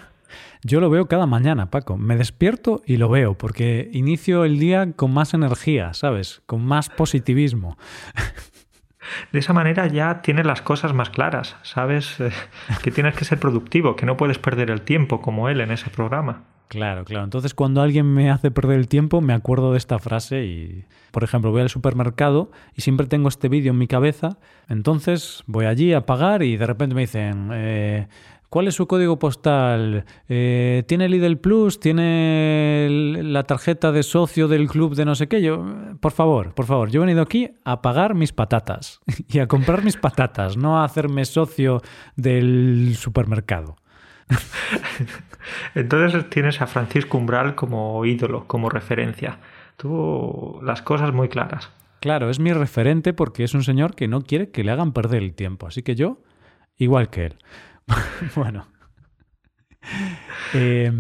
Yo 0.67 0.80
lo 0.80 0.89
veo 0.89 1.06
cada 1.06 1.28
mañana, 1.28 1.69
Paco. 1.69 1.95
Me 1.95 2.15
despierto 2.15 2.82
y 2.88 2.97
lo 2.97 3.08
veo, 3.08 3.38
porque 3.38 3.88
inicio 3.93 4.45
el 4.45 4.58
día 4.58 4.93
con 4.93 5.13
más 5.13 5.36
energía, 5.36 5.93
¿sabes? 5.93 6.41
Con 6.47 6.65
más 6.65 6.89
positivismo. 6.89 7.78
De 9.32 9.38
esa 9.38 9.54
manera 9.54 9.86
ya 9.86 10.23
tienes 10.23 10.47
las 10.47 10.63
cosas 10.63 10.91
más 10.91 11.12
claras, 11.12 11.56
sabes 11.62 12.19
eh, 12.19 12.32
que 12.82 12.89
tienes 12.89 13.13
que 13.13 13.25
ser 13.25 13.39
productivo, 13.39 13.95
que 13.95 14.08
no 14.08 14.17
puedes 14.17 14.39
perder 14.39 14.71
el 14.71 14.82
tiempo 14.82 15.21
como 15.21 15.49
él 15.49 15.62
en 15.62 15.69
ese 15.69 15.91
programa. 15.91 16.45
Claro, 16.67 17.06
claro. 17.06 17.25
Entonces 17.25 17.54
cuando 17.54 17.84
alguien 17.84 18.12
me 18.12 18.32
hace 18.32 18.49
perder 18.49 18.80
el 18.80 18.88
tiempo, 18.88 19.21
me 19.21 19.34
acuerdo 19.34 19.71
de 19.71 19.78
esta 19.78 19.99
frase 19.99 20.45
y, 20.45 20.86
por 21.12 21.23
ejemplo, 21.23 21.51
voy 21.51 21.62
al 21.62 21.69
supermercado 21.69 22.49
y 22.73 22.82
siempre 22.82 23.06
tengo 23.06 23.30
este 23.30 23.49
vídeo 23.49 23.71
en 23.71 23.78
mi 23.78 23.88
cabeza, 23.88 24.39
entonces 24.67 25.43
voy 25.45 25.65
allí 25.67 25.93
a 25.93 26.08
pagar 26.08 26.41
y 26.41 26.58
de 26.58 26.65
repente 26.65 26.95
me 26.95 27.01
dicen, 27.01 27.51
eh, 27.54 28.08
¿Cuál 28.56 28.70
es 28.70 28.76
su 28.76 28.88
código 28.88 29.20
postal? 29.20 30.06
Eh, 30.30 30.86
¿Tiene 30.88 31.10
Lidl 31.10 31.39
Plus? 31.39 31.78
¿Tiene 31.78 32.88
la 33.22 33.44
tarjeta 33.44 33.91
de 33.91 34.02
socio 34.02 34.48
del 34.48 34.70
club 34.70 34.96
de 34.96 35.04
no 35.04 35.13
sé 35.13 35.28
qué? 35.28 35.41
Yo, 35.41 35.65
por 36.00 36.13
favor, 36.13 36.54
por 36.54 36.63
favor, 36.63 36.89
yo 36.89 37.02
he 37.02 37.06
venido 37.06 37.22
aquí 37.22 37.52
a 37.65 37.82
pagar 37.82 38.15
mis 38.15 38.32
patatas 38.32 39.02
y 39.28 39.39
a 39.39 39.48
comprar 39.50 39.84
mis 39.84 39.98
patatas, 39.98 40.56
no 40.56 40.80
a 40.80 40.86
hacerme 40.86 41.26
socio 41.26 41.82
del 42.15 42.96
supermercado. 42.96 43.76
Entonces 45.76 46.30
tienes 46.30 46.62
a 46.62 46.68
Francisco 46.68 47.18
Umbral 47.18 47.56
como 47.56 48.06
ídolo, 48.06 48.48
como 48.48 48.70
referencia. 48.70 49.38
Tú 49.76 50.62
las 50.63 50.82
cosas 50.82 51.12
muy 51.12 51.28
claras. 51.28 51.72
Claro, 52.00 52.30
es 52.30 52.39
mi 52.39 52.54
referente 52.54 53.12
porque 53.12 53.44
es 53.44 53.54
un 53.54 53.63
señor 53.63 53.96
que 53.96 54.08
no 54.08 54.22
quiere 54.22 54.50
que 54.52 54.63
le 54.63 54.72
hagan 54.72 54.94
perder 54.94 55.24
el 55.24 55.34
tiempo. 55.34 55.68
Así 55.68 55.84
que 55.84 55.96
yo, 55.96 56.22
igual 56.78 57.10
que 57.10 57.26
él. 57.26 57.36
bueno. 58.36 58.67
Em, 60.54 61.00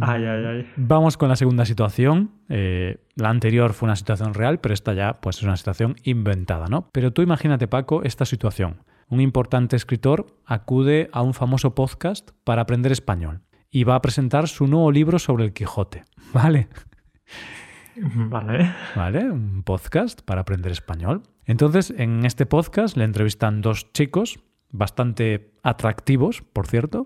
vamos 0.75 1.17
con 1.17 1.29
la 1.29 1.35
segunda 1.35 1.65
situación. 1.65 2.31
Eh, 2.49 2.97
la 3.15 3.29
anterior 3.29 3.73
fue 3.73 3.87
una 3.87 3.95
situación 3.95 4.33
real, 4.33 4.59
pero 4.59 4.73
esta 4.73 4.93
ya 4.93 5.13
pues, 5.13 5.37
es 5.37 5.43
una 5.43 5.57
situación 5.57 5.95
inventada, 6.03 6.67
¿no? 6.67 6.89
Pero 6.91 7.11
tú 7.11 7.21
imagínate, 7.21 7.67
Paco, 7.67 8.03
esta 8.03 8.25
situación. 8.25 8.83
Un 9.07 9.21
importante 9.21 9.75
escritor 9.75 10.25
acude 10.45 11.09
a 11.11 11.21
un 11.21 11.33
famoso 11.33 11.75
podcast 11.75 12.31
para 12.43 12.63
aprender 12.63 12.91
español 12.91 13.41
y 13.69 13.83
va 13.83 13.95
a 13.95 14.01
presentar 14.01 14.47
su 14.47 14.67
nuevo 14.67 14.91
libro 14.91 15.19
sobre 15.19 15.45
el 15.45 15.53
Quijote, 15.53 16.03
¿vale? 16.33 16.67
Vale. 17.97 18.73
Vale, 18.95 19.31
un 19.31 19.63
podcast 19.63 20.21
para 20.21 20.41
aprender 20.41 20.71
español. 20.71 21.23
Entonces, 21.45 21.93
en 21.97 22.25
este 22.25 22.45
podcast 22.45 22.97
le 22.97 23.05
entrevistan 23.05 23.61
dos 23.61 23.91
chicos 23.93 24.39
bastante 24.69 25.51
atractivos, 25.63 26.41
por 26.41 26.67
cierto. 26.67 27.05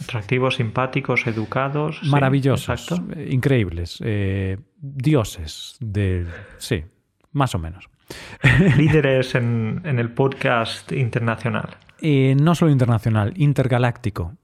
Atractivos, 0.00 0.56
simpáticos, 0.56 1.26
educados. 1.26 2.00
Maravillosos, 2.04 2.88
increíbles. 3.28 3.98
Eh, 4.04 4.58
dioses 4.76 5.76
de... 5.80 6.26
Sí, 6.58 6.84
más 7.32 7.54
o 7.54 7.58
menos. 7.58 7.88
Líderes 8.76 9.34
en, 9.34 9.82
el 9.84 10.10
podcast 10.10 10.92
internacional. 10.92 11.76
Eh, 12.00 12.36
no 12.38 12.54
solo 12.54 12.70
internacional, 12.70 13.32
intergaláctico. 13.36 14.34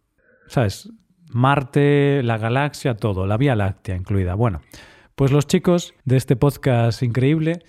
¿Sabes? 0.46 0.90
Marte, 1.30 2.22
la 2.22 2.38
galaxia, 2.38 2.96
todo, 2.96 3.26
la 3.26 3.36
Vía 3.36 3.54
Láctea 3.54 3.96
incluida. 3.96 4.34
Bueno, 4.34 4.62
pues 5.14 5.32
los 5.32 5.46
chicos 5.46 5.94
de 6.04 6.16
este 6.16 6.36
podcast 6.36 7.02
increíble, 7.02 7.60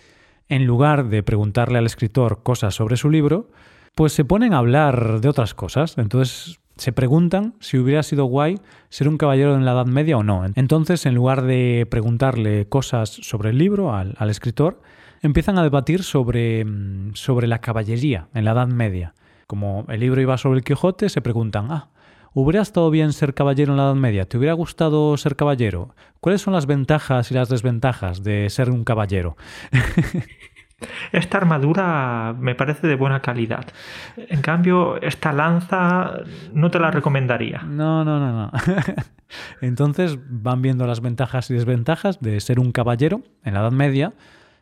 en 0.49 0.65
lugar 0.65 1.09
de 1.09 1.23
preguntarle 1.23 1.77
al 1.77 1.85
escritor 1.85 2.43
cosas 2.43 2.75
sobre 2.75 2.97
su 2.97 3.09
libro, 3.09 3.51
pues 3.95 4.13
se 4.13 4.25
ponen 4.25 4.53
a 4.53 4.59
hablar 4.59 5.21
de 5.21 5.29
otras 5.29 5.53
cosas. 5.53 5.97
Entonces 5.97 6.59
se 6.77 6.91
preguntan 6.91 7.53
si 7.59 7.77
hubiera 7.77 8.03
sido 8.03 8.25
guay 8.25 8.59
ser 8.89 9.07
un 9.07 9.17
caballero 9.17 9.55
en 9.55 9.65
la 9.65 9.73
Edad 9.73 9.85
Media 9.85 10.17
o 10.17 10.23
no. 10.23 10.43
Entonces, 10.55 11.05
en 11.05 11.15
lugar 11.15 11.43
de 11.43 11.87
preguntarle 11.89 12.67
cosas 12.67 13.09
sobre 13.09 13.51
el 13.51 13.57
libro 13.57 13.93
al, 13.93 14.29
escritor, 14.29 14.81
empiezan 15.21 15.57
a 15.57 15.63
debatir 15.63 16.03
sobre, 16.03 16.65
mm, 16.65 17.13
sobre 17.13 17.47
la 17.47 17.59
caballería 17.59 18.27
en 18.33 18.45
la 18.45 18.51
Edad 18.51 18.67
Media. 18.67 19.13
Como 19.47 19.85
el 19.89 19.99
libro 19.99 20.21
iba 20.21 20.37
sobre 20.37 20.57
el 20.57 20.63
Quijote, 20.63 21.09
se 21.09 21.21
preguntan, 21.21 21.67
ah, 21.71 21.89
¿Hubiera 22.35 22.63
estado 22.63 22.89
bien 22.89 23.13
ser 23.13 23.35
caballero 23.35 23.73
en 23.73 23.77
la 23.77 23.83
Edad 23.83 23.95
Media? 23.95 24.25
¿Te 24.25 24.39
hubiera 24.39 24.53
gustado 24.53 25.15
ser 25.17 25.35
caballero? 25.35 25.93
¿Cuáles 26.19 26.41
son 26.41 26.53
las 26.53 26.65
ventajas 26.65 27.29
y 27.29 27.35
las 27.35 27.47
desventajas 27.47 28.23
de 28.23 28.49
ser 28.49 28.71
un 28.71 28.83
caballero? 28.83 29.37
Esta 31.11 31.37
armadura 31.37 32.35
me 32.39 32.55
parece 32.55 32.87
de 32.87 32.95
buena 32.95 33.21
calidad. 33.21 33.65
En 34.17 34.41
cambio, 34.41 35.01
esta 35.01 35.31
lanza 35.31 36.19
no 36.53 36.71
te 36.71 36.79
la 36.79 36.91
recomendaría. 36.91 37.63
No, 37.63 38.03
no, 38.03 38.19
no, 38.19 38.31
no. 38.31 38.51
Entonces 39.61 40.17
van 40.27 40.61
viendo 40.61 40.85
las 40.87 41.01
ventajas 41.01 41.49
y 41.49 41.53
desventajas 41.53 42.19
de 42.19 42.39
ser 42.39 42.59
un 42.59 42.71
caballero 42.71 43.21
en 43.43 43.53
la 43.53 43.61
Edad 43.61 43.71
Media. 43.71 44.13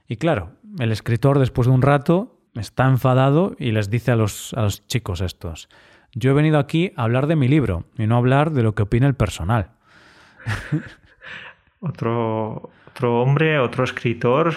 Y 0.07 0.17
claro, 0.17 0.51
el 0.79 0.91
escritor 0.91 1.39
después 1.39 1.67
de 1.67 1.73
un 1.73 1.81
rato 1.81 2.38
está 2.55 2.86
enfadado 2.88 3.55
y 3.57 3.71
les 3.71 3.89
dice 3.89 4.12
a 4.12 4.15
los, 4.15 4.53
a 4.53 4.62
los 4.62 4.86
chicos 4.88 5.21
estos, 5.21 5.69
Yo 6.13 6.31
he 6.31 6.34
venido 6.34 6.60
aquí 6.60 6.91
a 6.95 7.03
hablar 7.03 7.27
de 7.27 7.36
mi 7.36 7.47
libro 7.47 7.86
y 7.97 8.07
no 8.07 8.15
a 8.15 8.17
hablar 8.17 8.51
de 8.51 8.63
lo 8.63 8.75
que 8.75 8.84
opina 8.84 9.07
el 9.07 9.15
personal. 9.15 9.71
otro, 11.79 12.71
otro 12.88 13.21
hombre, 13.21 13.60
otro 13.60 13.84
escritor 13.84 14.53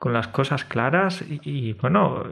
con 0.00 0.14
las 0.14 0.28
cosas 0.28 0.64
claras 0.64 1.22
y, 1.28 1.74
bueno, 1.74 2.24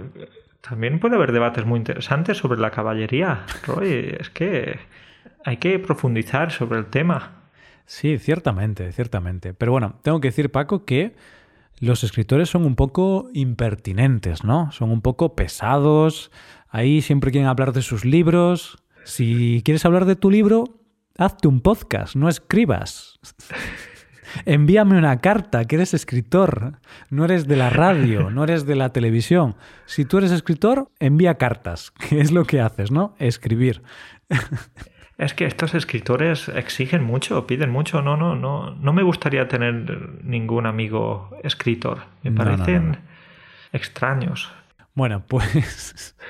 también 0.63 0.99
puede 0.99 1.17
haber 1.17 1.33
debates 1.33 1.67
muy 1.67 1.79
interesantes 1.79 2.39
sobre 2.39 2.59
la 2.59 2.71
caballería. 2.71 3.45
Roy, 3.67 4.17
es 4.19 4.31
que 4.31 4.79
hay 5.45 5.59
que 5.59 5.79
profundizar 5.79 6.51
sobre 6.51 6.79
el 6.79 6.87
tema. 6.87 7.43
Sí, 7.85 8.17
ciertamente, 8.17 8.91
ciertamente. 8.93 9.53
Pero 9.53 9.73
bueno, 9.73 9.97
tengo 10.03 10.19
que 10.19 10.29
decir, 10.29 10.51
Paco, 10.51 10.87
que 10.87 11.15
los 11.79 12.05
escritores 12.05 12.49
son 12.49 12.65
un 12.65 12.75
poco 12.75 13.29
impertinentes, 13.35 14.45
¿no? 14.45 14.73
Son 14.73 14.91
un 14.91 15.03
poco 15.03 15.37
pesados. 15.37 16.31
Ahí 16.71 17.03
siempre 17.03 17.31
quieren 17.31 17.51
hablar 17.51 17.75
de 17.75 17.83
sus 17.83 18.07
libros. 18.07 18.83
Si 19.05 19.61
quieres 19.63 19.85
hablar 19.85 20.07
de 20.07 20.17
tu 20.17 20.31
libro, 20.31 20.65
hazte 21.19 21.49
un 21.49 21.61
podcast, 21.61 22.17
no 22.17 22.31
escribas. 22.31 23.21
Envíame 24.45 24.99
una 24.99 25.19
carta, 25.21 25.65
que 25.65 25.77
eres 25.77 25.95
escritor, 25.95 26.79
no 27.11 27.25
eres 27.25 27.47
de 27.47 27.57
la 27.57 27.71
radio, 27.71 28.31
no 28.31 28.45
eres 28.45 28.67
de 28.67 28.75
la 28.75 28.91
televisión. 28.91 29.57
Si 29.87 30.05
tú 30.05 30.19
eres 30.19 30.31
escritor, 30.31 30.91
envía 30.99 31.37
cartas, 31.37 31.91
que 32.09 32.21
es 32.21 32.33
lo 32.33 32.45
que 32.45 32.61
haces, 32.61 32.91
¿no? 32.91 33.15
Escribir. 33.19 33.83
Es 35.19 35.35
que 35.35 35.47
estos 35.47 35.75
escritores 35.75 36.49
exigen 36.49 37.03
mucho, 37.03 37.45
piden 37.45 37.71
mucho. 37.71 38.03
No, 38.03 38.17
no, 38.17 38.37
no, 38.37 38.71
no 38.77 38.93
me 38.93 39.03
gustaría 39.03 39.49
tener 39.49 40.23
ningún 40.23 40.65
amigo 40.65 41.37
escritor. 41.43 42.03
Me 42.23 42.31
parecen 42.31 42.99
extraños. 43.73 44.53
Bueno, 44.95 45.25
pues. 45.27 46.15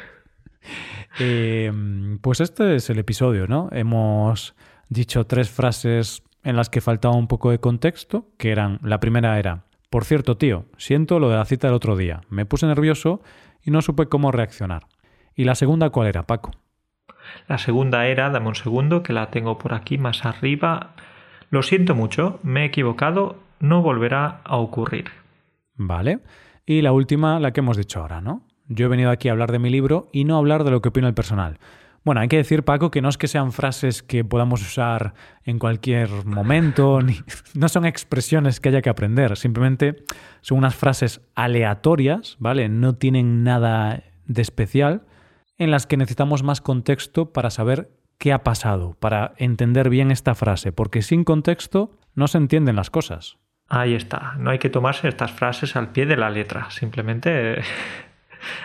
Eh, 1.20 1.72
pues 2.20 2.40
este 2.40 2.76
es 2.76 2.90
el 2.90 2.98
episodio, 2.98 3.48
¿no? 3.48 3.70
Hemos 3.72 4.54
dicho 4.88 5.26
tres 5.26 5.50
frases 5.50 6.22
en 6.48 6.56
las 6.56 6.70
que 6.70 6.80
faltaba 6.80 7.14
un 7.14 7.28
poco 7.28 7.50
de 7.50 7.60
contexto, 7.60 8.26
que 8.38 8.50
eran, 8.50 8.78
la 8.82 9.00
primera 9.00 9.38
era, 9.38 9.64
por 9.90 10.04
cierto, 10.04 10.38
tío, 10.38 10.64
siento 10.78 11.18
lo 11.18 11.28
de 11.28 11.36
la 11.36 11.44
cita 11.44 11.66
del 11.66 11.74
otro 11.74 11.96
día, 11.96 12.22
me 12.30 12.46
puse 12.46 12.66
nervioso 12.66 13.22
y 13.62 13.70
no 13.70 13.82
supe 13.82 14.06
cómo 14.06 14.32
reaccionar. 14.32 14.86
¿Y 15.34 15.44
la 15.44 15.54
segunda 15.54 15.90
cuál 15.90 16.08
era, 16.08 16.26
Paco? 16.26 16.52
La 17.48 17.58
segunda 17.58 18.06
era, 18.06 18.30
dame 18.30 18.48
un 18.48 18.54
segundo, 18.54 19.02
que 19.02 19.12
la 19.12 19.30
tengo 19.30 19.58
por 19.58 19.74
aquí 19.74 19.98
más 19.98 20.24
arriba. 20.24 20.94
Lo 21.50 21.62
siento 21.62 21.94
mucho, 21.94 22.40
me 22.42 22.62
he 22.62 22.64
equivocado, 22.64 23.36
no 23.60 23.82
volverá 23.82 24.40
a 24.44 24.56
ocurrir. 24.56 25.10
Vale. 25.74 26.20
Y 26.64 26.80
la 26.80 26.92
última, 26.92 27.40
la 27.40 27.52
que 27.52 27.60
hemos 27.60 27.76
dicho 27.76 28.00
ahora, 28.00 28.22
¿no? 28.22 28.46
Yo 28.68 28.86
he 28.86 28.88
venido 28.88 29.10
aquí 29.10 29.28
a 29.28 29.32
hablar 29.32 29.52
de 29.52 29.58
mi 29.58 29.70
libro 29.70 30.08
y 30.12 30.24
no 30.24 30.34
a 30.36 30.38
hablar 30.38 30.64
de 30.64 30.70
lo 30.70 30.80
que 30.80 30.88
opina 30.88 31.08
el 31.08 31.14
personal. 31.14 31.58
Bueno, 32.08 32.22
hay 32.22 32.28
que 32.28 32.38
decir, 32.38 32.62
Paco, 32.62 32.90
que 32.90 33.02
no 33.02 33.10
es 33.10 33.18
que 33.18 33.28
sean 33.28 33.52
frases 33.52 34.02
que 34.02 34.24
podamos 34.24 34.62
usar 34.62 35.12
en 35.44 35.58
cualquier 35.58 36.08
momento, 36.24 37.02
ni, 37.02 37.20
no 37.52 37.68
son 37.68 37.84
expresiones 37.84 38.60
que 38.60 38.70
haya 38.70 38.80
que 38.80 38.88
aprender, 38.88 39.36
simplemente 39.36 40.04
son 40.40 40.56
unas 40.56 40.74
frases 40.74 41.20
aleatorias, 41.34 42.38
¿vale? 42.38 42.70
No 42.70 42.94
tienen 42.94 43.44
nada 43.44 44.04
de 44.24 44.40
especial, 44.40 45.02
en 45.58 45.70
las 45.70 45.86
que 45.86 45.98
necesitamos 45.98 46.42
más 46.42 46.62
contexto 46.62 47.30
para 47.34 47.50
saber 47.50 47.90
qué 48.16 48.32
ha 48.32 48.42
pasado, 48.42 48.96
para 48.98 49.34
entender 49.36 49.90
bien 49.90 50.10
esta 50.10 50.34
frase, 50.34 50.72
porque 50.72 51.02
sin 51.02 51.24
contexto 51.24 51.98
no 52.14 52.26
se 52.26 52.38
entienden 52.38 52.76
las 52.76 52.88
cosas. 52.88 53.36
Ahí 53.68 53.92
está, 53.92 54.34
no 54.38 54.48
hay 54.48 54.58
que 54.58 54.70
tomarse 54.70 55.08
estas 55.08 55.32
frases 55.32 55.76
al 55.76 55.92
pie 55.92 56.06
de 56.06 56.16
la 56.16 56.30
letra, 56.30 56.70
simplemente 56.70 57.60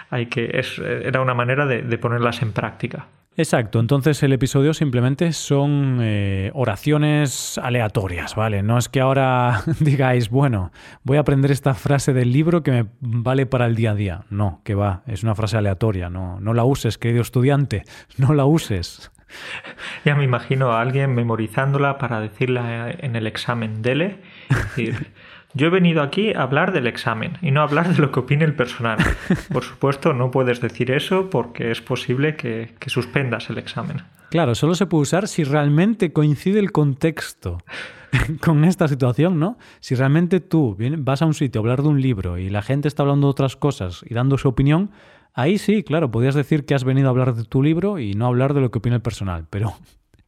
hay 0.09 0.27
que 0.27 0.49
es, 0.53 0.79
era 0.79 1.21
una 1.21 1.33
manera 1.33 1.65
de 1.65 1.97
ponerlas 1.97 2.41
en 2.41 2.51
práctica. 2.51 3.07
Exacto, 3.35 3.79
entonces 3.79 4.21
el 4.21 4.31
episodio 4.31 4.75
simplemente 4.75 5.33
son 5.33 5.97
eh, 6.01 6.51
oraciones 6.53 7.57
aleatorias, 7.57 8.35
¿vale? 8.35 8.61
No 8.61 8.77
es 8.77 8.89
que 8.89 9.01
ahora 9.01 9.63
digáis, 9.79 10.29
bueno, 10.29 10.71
voy 11.03 11.17
a 11.17 11.21
aprender 11.21 11.49
esta 11.49 11.73
frase 11.73 12.13
del 12.13 12.31
libro 12.31 12.61
que 12.61 12.71
me 12.71 12.85
vale 12.99 13.47
para 13.47 13.65
el 13.65 13.75
día 13.75 13.91
a 13.91 13.95
día. 13.95 14.25
No, 14.29 14.61
que 14.63 14.75
va, 14.75 15.01
es 15.07 15.23
una 15.23 15.33
frase 15.33 15.57
aleatoria, 15.57 16.11
no, 16.11 16.39
no 16.39 16.53
la 16.53 16.63
uses, 16.63 16.99
querido 16.99 17.23
estudiante, 17.23 17.83
no 18.17 18.33
la 18.33 18.45
uses. 18.45 19.11
Ya 20.05 20.13
me 20.13 20.23
imagino 20.23 20.73
a 20.73 20.81
alguien 20.81 21.15
memorizándola 21.15 21.97
para 21.97 22.19
decirla 22.19 22.91
en 22.91 23.15
el 23.15 23.25
examen 23.25 23.81
DELE. 23.81 24.21
Decir, 24.49 25.11
yo 25.53 25.67
he 25.67 25.69
venido 25.69 26.01
aquí 26.01 26.33
a 26.33 26.41
hablar 26.41 26.73
del 26.73 26.87
examen 26.87 27.37
y 27.41 27.51
no 27.51 27.61
a 27.61 27.63
hablar 27.63 27.93
de 27.93 28.01
lo 28.01 28.11
que 28.11 28.19
opine 28.19 28.43
el 28.43 28.55
personal. 28.55 28.97
Por 29.53 29.63
supuesto, 29.63 30.13
no 30.13 30.31
puedes 30.31 30.61
decir 30.61 30.91
eso 30.91 31.29
porque 31.29 31.71
es 31.71 31.81
posible 31.81 32.35
que, 32.35 32.73
suspendas 32.87 33.49
el 33.49 33.57
examen. 33.57 34.01
Claro, 34.29 34.55
solo 34.55 34.73
se 34.73 34.87
puede 34.87 35.03
usar 35.03 35.27
si 35.27 35.43
realmente 35.43 36.11
coincide 36.11 36.59
el 36.59 36.71
contexto 36.71 37.59
con 38.41 38.65
esta 38.65 38.87
situación, 38.87 39.39
¿no? 39.39 39.57
Si 39.79 39.93
realmente 39.93 40.39
tú 40.39 40.75
vas 40.97 41.21
a 41.21 41.27
un 41.27 41.35
sitio 41.35 41.59
a 41.59 41.61
hablar 41.61 41.83
de 41.83 41.89
un 41.89 42.01
libro 42.01 42.39
y 42.39 42.49
la 42.49 42.63
gente 42.63 42.87
está 42.87 43.03
hablando 43.03 43.27
de 43.27 43.31
otras 43.31 43.55
cosas 43.55 44.03
y 44.09 44.15
dando 44.15 44.39
su 44.39 44.47
opinión, 44.47 44.89
ahí 45.35 45.59
sí, 45.59 45.83
claro, 45.83 46.09
podrías 46.09 46.35
decir 46.35 46.65
que 46.65 46.73
has 46.73 46.83
venido 46.83 47.07
a 47.07 47.11
hablar 47.11 47.35
de 47.35 47.43
tu 47.43 47.61
libro 47.61 47.99
y 47.99 48.13
no 48.13 48.25
hablar 48.25 48.55
de 48.55 48.61
lo 48.61 48.71
que 48.71 48.79
opina 48.79 48.95
el 48.95 49.03
personal, 49.03 49.45
pero 49.51 49.73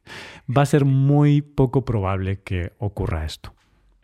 va 0.56 0.62
a 0.62 0.66
ser 0.66 0.84
muy 0.84 1.42
poco 1.42 1.84
probable 1.84 2.42
que 2.42 2.72
ocurra 2.78 3.24
esto. 3.24 3.52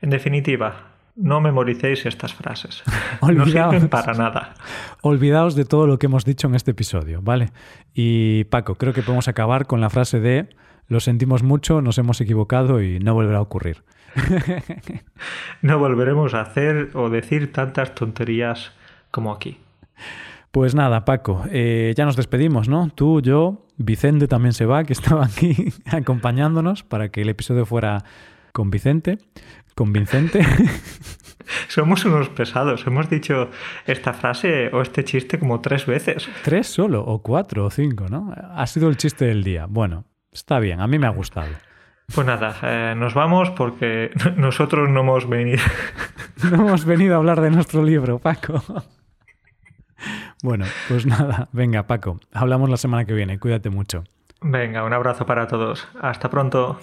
En 0.01 0.11
definitiva, 0.11 0.92
no 1.15 1.41
memoricéis 1.41 2.07
estas 2.07 2.35
frases. 2.35 2.83
no 3.23 3.47
sirven 3.47 3.89
para 3.89 4.15
nada. 4.15 4.55
Olvidaos 5.03 5.55
de 5.55 5.65
todo 5.65 5.87
lo 5.87 5.99
que 5.99 6.07
hemos 6.07 6.25
dicho 6.25 6.47
en 6.49 6.55
este 6.55 6.73
episodio, 6.73 7.21
¿vale? 7.23 7.51
Y 7.95 8.45
Paco, 8.45 8.77
creo 8.77 8.93
que 8.93 9.03
podemos 9.03 9.29
acabar 9.29 9.67
con 9.67 9.81
la 9.81 9.91
frase 9.91 10.21
de 10.21 10.49
lo 10.89 11.01
sentimos 11.01 11.43
mucho, 11.43 11.81
nos 11.81 11.99
hemos 11.99 12.21
equivocado 12.21 12.83
y 12.83 12.99
no 12.99 13.15
volverá 13.15 13.39
a 13.39 13.43
ocurrir. 13.43 13.83
no 15.63 15.79
volveremos 15.79 16.35
a 16.35 16.43
hacer 16.43 16.91
o 16.95 17.09
decir 17.09 17.53
tantas 17.53 17.95
tonterías 17.95 18.73
como 19.11 19.33
aquí. 19.33 19.59
Pues 20.51 20.75
nada, 20.75 21.07
Paco, 21.07 21.45
eh, 21.51 21.95
ya 21.97 22.05
nos 22.05 22.17
despedimos, 22.17 22.69
¿no? 22.69 22.91
Tú, 22.95 23.23
yo, 23.23 23.67
Vicente 23.79 24.29
también 24.29 24.53
se 24.53 24.67
va, 24.67 24.85
que 24.85 24.93
estaba 24.93 25.25
aquí 25.25 25.73
acompañándonos 25.91 26.83
para 26.83 27.09
que 27.09 27.23
el 27.23 27.31
episodio 27.31 27.65
fuera 27.65 28.05
con 28.53 28.71
Vicente 28.71 29.19
convincente. 29.75 30.41
Somos 31.69 32.05
unos 32.05 32.29
pesados. 32.29 32.87
Hemos 32.87 33.11
dicho 33.11 33.51
esta 33.87 34.13
frase 34.13 34.69
o 34.73 34.81
este 34.81 35.05
chiste 35.05 35.39
como 35.39 35.61
tres 35.61 35.87
veces. 35.87 36.29
Tres 36.45 36.67
solo, 36.67 37.05
o 37.05 37.23
cuatro, 37.23 37.67
o 37.67 37.71
cinco, 37.71 38.07
¿no? 38.09 38.33
Ha 38.55 38.67
sido 38.67 38.89
el 38.89 38.97
chiste 38.97 39.27
del 39.27 39.43
día. 39.43 39.67
Bueno, 39.69 40.05
está 40.31 40.59
bien, 40.59 40.81
a 40.81 40.87
mí 40.87 40.99
me 40.99 41.07
ha 41.07 41.11
gustado. 41.11 41.51
Pues 42.15 42.27
nada, 42.27 42.57
eh, 42.63 42.95
nos 42.97 43.15
vamos 43.15 43.51
porque 43.51 44.11
nosotros 44.37 44.89
no 44.89 45.01
hemos 45.01 45.29
venido. 45.29 45.63
no 46.51 46.57
hemos 46.57 46.85
venido 46.85 47.15
a 47.15 47.19
hablar 47.19 47.41
de 47.41 47.51
nuestro 47.51 47.83
libro, 47.83 48.19
Paco. 48.19 48.63
Bueno, 50.43 50.65
pues 50.89 51.07
nada, 51.07 51.49
venga, 51.53 51.87
Paco, 51.87 52.19
hablamos 52.33 52.69
la 52.69 52.77
semana 52.77 53.05
que 53.05 53.15
viene, 53.15 53.39
cuídate 53.39 53.71
mucho. 53.71 54.03
Venga, 54.41 54.83
un 54.83 54.93
abrazo 54.93 55.25
para 55.25 55.47
todos. 55.47 55.87
Hasta 56.01 56.29
pronto. 56.29 56.81